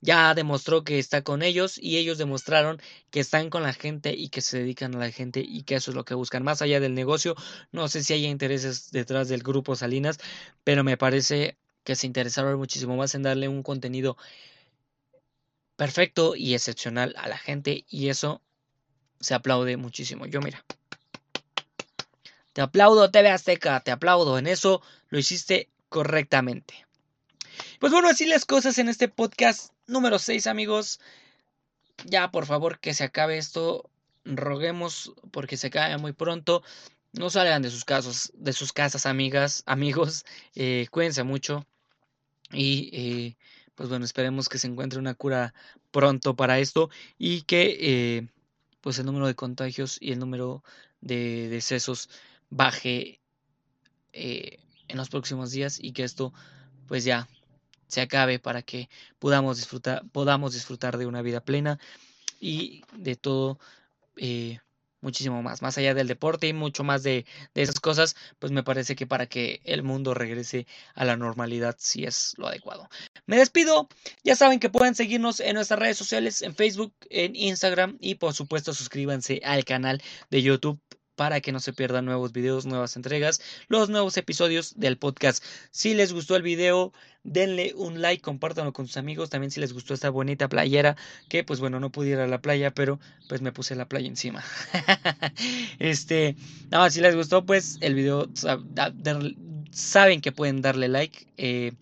ya 0.00 0.34
demostró 0.34 0.84
que 0.84 0.98
está 0.98 1.22
con 1.22 1.42
ellos 1.42 1.78
y 1.78 1.98
ellos 1.98 2.18
demostraron 2.18 2.80
que 3.10 3.20
están 3.20 3.50
con 3.50 3.62
la 3.62 3.72
gente 3.72 4.14
y 4.14 4.28
que 4.30 4.40
se 4.40 4.58
dedican 4.58 4.94
a 4.96 4.98
la 4.98 5.10
gente 5.12 5.40
y 5.46 5.62
que 5.62 5.76
eso 5.76 5.92
es 5.92 5.94
lo 5.96 6.04
que 6.04 6.14
buscan. 6.14 6.42
Más 6.42 6.60
allá 6.62 6.80
del 6.80 6.94
negocio, 6.94 7.36
no 7.70 7.88
sé 7.88 8.02
si 8.02 8.12
hay 8.14 8.26
intereses 8.26 8.90
detrás 8.90 9.28
del 9.28 9.42
grupo 9.42 9.76
Salinas, 9.76 10.18
pero 10.64 10.84
me 10.84 10.96
parece 10.96 11.56
que 11.84 11.96
se 11.96 12.06
interesaron 12.06 12.56
muchísimo 12.56 12.96
más 12.96 13.14
en 13.14 13.22
darle 13.22 13.48
un 13.48 13.62
contenido 13.62 14.16
perfecto 15.76 16.36
y 16.36 16.54
excepcional 16.54 17.14
a 17.18 17.28
la 17.28 17.38
gente 17.38 17.84
y 17.88 18.08
eso 18.08 18.40
se 19.20 19.34
aplaude 19.34 19.76
muchísimo. 19.76 20.26
Yo 20.26 20.40
mira, 20.40 20.64
te 22.52 22.60
aplaudo 22.60 23.10
TV 23.10 23.30
Azteca, 23.30 23.80
te 23.80 23.90
aplaudo, 23.90 24.38
en 24.38 24.46
eso 24.46 24.82
lo 25.08 25.18
hiciste 25.18 25.70
correctamente. 25.88 26.86
Pues 27.78 27.92
bueno, 27.92 28.08
así 28.08 28.26
las 28.26 28.44
cosas 28.44 28.78
en 28.78 28.88
este 28.88 29.08
podcast 29.08 29.72
número 29.86 30.18
6 30.18 30.46
amigos. 30.46 31.00
Ya 32.04 32.30
por 32.30 32.46
favor 32.46 32.78
que 32.78 32.94
se 32.94 33.04
acabe 33.04 33.38
esto, 33.38 33.90
roguemos 34.24 35.12
porque 35.30 35.56
se 35.56 35.68
acabe 35.68 35.96
muy 35.98 36.12
pronto. 36.12 36.62
No 37.12 37.28
salgan 37.28 37.62
de 37.62 37.70
sus 37.70 37.84
casos, 37.84 38.32
de 38.34 38.52
sus 38.52 38.72
casas, 38.72 39.06
amigas, 39.06 39.62
amigos. 39.66 40.24
Eh, 40.54 40.86
cuídense 40.90 41.22
mucho. 41.22 41.66
Y 42.52 42.90
eh, 42.92 43.36
pues 43.74 43.88
bueno, 43.88 44.04
esperemos 44.04 44.48
que 44.48 44.58
se 44.58 44.66
encuentre 44.66 44.98
una 44.98 45.14
cura 45.14 45.54
pronto 45.90 46.36
para 46.36 46.58
esto. 46.58 46.90
Y 47.18 47.42
que 47.42 47.76
eh, 47.80 48.28
pues 48.80 48.98
el 48.98 49.06
número 49.06 49.26
de 49.26 49.34
contagios 49.34 49.96
y 50.00 50.12
el 50.12 50.18
número 50.18 50.62
de 51.00 51.48
decesos 51.48 52.10
baje 52.50 53.20
eh, 54.12 54.58
en 54.88 54.96
los 54.98 55.08
próximos 55.08 55.50
días 55.50 55.78
y 55.80 55.92
que 55.92 56.04
esto 56.04 56.34
pues 56.86 57.04
ya 57.04 57.28
se 57.88 58.00
acabe 58.00 58.38
para 58.38 58.62
que 58.62 58.88
podamos 59.18 59.56
disfrutar, 59.56 60.02
podamos 60.10 60.52
disfrutar 60.52 60.98
de 60.98 61.06
una 61.06 61.22
vida 61.22 61.40
plena 61.40 61.78
y 62.40 62.82
de 62.96 63.16
todo 63.16 63.58
eh, 64.16 64.60
muchísimo 65.02 65.42
más, 65.42 65.60
más 65.60 65.76
allá 65.78 65.94
del 65.94 66.08
deporte 66.08 66.48
y 66.48 66.52
mucho 66.52 66.84
más 66.84 67.02
de, 67.02 67.26
de, 67.54 67.62
esas 67.62 67.80
cosas, 67.80 68.16
pues 68.38 68.52
me 68.52 68.62
parece 68.62 68.96
que 68.96 69.06
para 69.06 69.26
que 69.26 69.60
el 69.64 69.82
mundo 69.82 70.14
regrese 70.14 70.66
a 70.94 71.04
la 71.04 71.16
normalidad 71.16 71.76
sí 71.78 72.04
es 72.04 72.34
lo 72.38 72.46
adecuado. 72.46 72.88
Me 73.26 73.36
despido, 73.36 73.88
ya 74.24 74.36
saben 74.36 74.60
que 74.60 74.70
pueden 74.70 74.94
seguirnos 74.94 75.40
en 75.40 75.54
nuestras 75.54 75.80
redes 75.80 75.98
sociales, 75.98 76.42
en 76.42 76.54
Facebook, 76.54 76.94
en 77.10 77.36
Instagram 77.36 77.98
y 78.00 78.14
por 78.14 78.32
supuesto 78.34 78.72
suscríbanse 78.72 79.42
al 79.44 79.64
canal 79.64 80.02
de 80.30 80.42
YouTube 80.42 80.80
para 81.16 81.40
que 81.40 81.52
no 81.52 81.60
se 81.60 81.72
pierdan 81.72 82.04
nuevos 82.04 82.32
videos, 82.32 82.66
nuevas 82.66 82.96
entregas, 82.96 83.40
los 83.68 83.90
nuevos 83.90 84.16
episodios 84.16 84.74
del 84.76 84.96
podcast. 84.96 85.44
Si 85.70 85.94
les 85.94 86.12
gustó 86.12 86.36
el 86.36 86.42
video, 86.42 86.92
denle 87.24 87.74
un 87.76 88.00
like, 88.00 88.22
compártanlo 88.22 88.72
con 88.72 88.86
sus 88.86 88.96
amigos. 88.96 89.30
También 89.30 89.50
si 89.50 89.60
les 89.60 89.72
gustó 89.72 89.94
esta 89.94 90.10
bonita 90.10 90.48
playera, 90.48 90.96
que 91.28 91.44
pues 91.44 91.60
bueno, 91.60 91.80
no 91.80 91.90
pude 91.90 92.10
ir 92.10 92.18
a 92.18 92.26
la 92.26 92.40
playa, 92.40 92.72
pero 92.72 92.98
pues 93.28 93.42
me 93.42 93.52
puse 93.52 93.74
la 93.74 93.88
playa 93.88 94.08
encima. 94.08 94.42
este, 95.78 96.36
nada, 96.70 96.90
si 96.90 97.00
les 97.00 97.14
gustó, 97.14 97.44
pues 97.44 97.78
el 97.80 97.94
video, 97.94 98.28
saben 99.70 100.20
que 100.20 100.32
pueden 100.32 100.62
darle 100.62 100.88
like. 100.88 101.26
Eh, 101.36 101.72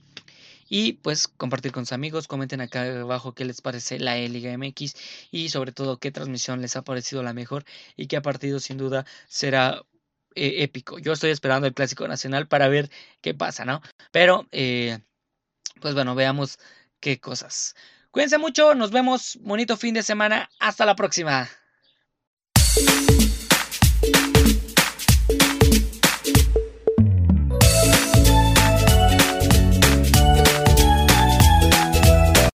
y 0.70 0.94
pues 0.94 1.28
compartir 1.28 1.72
con 1.72 1.84
sus 1.84 1.92
amigos, 1.92 2.28
comenten 2.28 2.62
acá 2.62 3.00
abajo 3.00 3.34
qué 3.34 3.44
les 3.44 3.60
parece 3.60 3.98
la 3.98 4.16
e 4.16 4.28
Liga 4.28 4.56
MX 4.56 4.94
y 5.32 5.50
sobre 5.50 5.72
todo 5.72 5.98
qué 5.98 6.12
transmisión 6.12 6.62
les 6.62 6.76
ha 6.76 6.82
parecido 6.82 7.22
la 7.22 7.34
mejor 7.34 7.64
y 7.96 8.06
qué 8.06 8.20
partido 8.22 8.60
sin 8.60 8.78
duda 8.78 9.04
será 9.28 9.82
eh, 10.36 10.62
épico. 10.62 10.98
Yo 10.98 11.12
estoy 11.12 11.30
esperando 11.30 11.66
el 11.66 11.74
Clásico 11.74 12.06
Nacional 12.06 12.46
para 12.46 12.68
ver 12.68 12.88
qué 13.20 13.34
pasa, 13.34 13.64
¿no? 13.64 13.82
Pero, 14.12 14.46
eh, 14.52 15.00
pues 15.80 15.94
bueno, 15.94 16.14
veamos 16.14 16.58
qué 17.00 17.18
cosas. 17.18 17.74
Cuídense 18.12 18.38
mucho, 18.38 18.74
nos 18.76 18.92
vemos, 18.92 19.38
bonito 19.42 19.76
fin 19.76 19.94
de 19.94 20.04
semana, 20.04 20.50
hasta 20.60 20.86
la 20.86 20.94
próxima. 20.94 21.48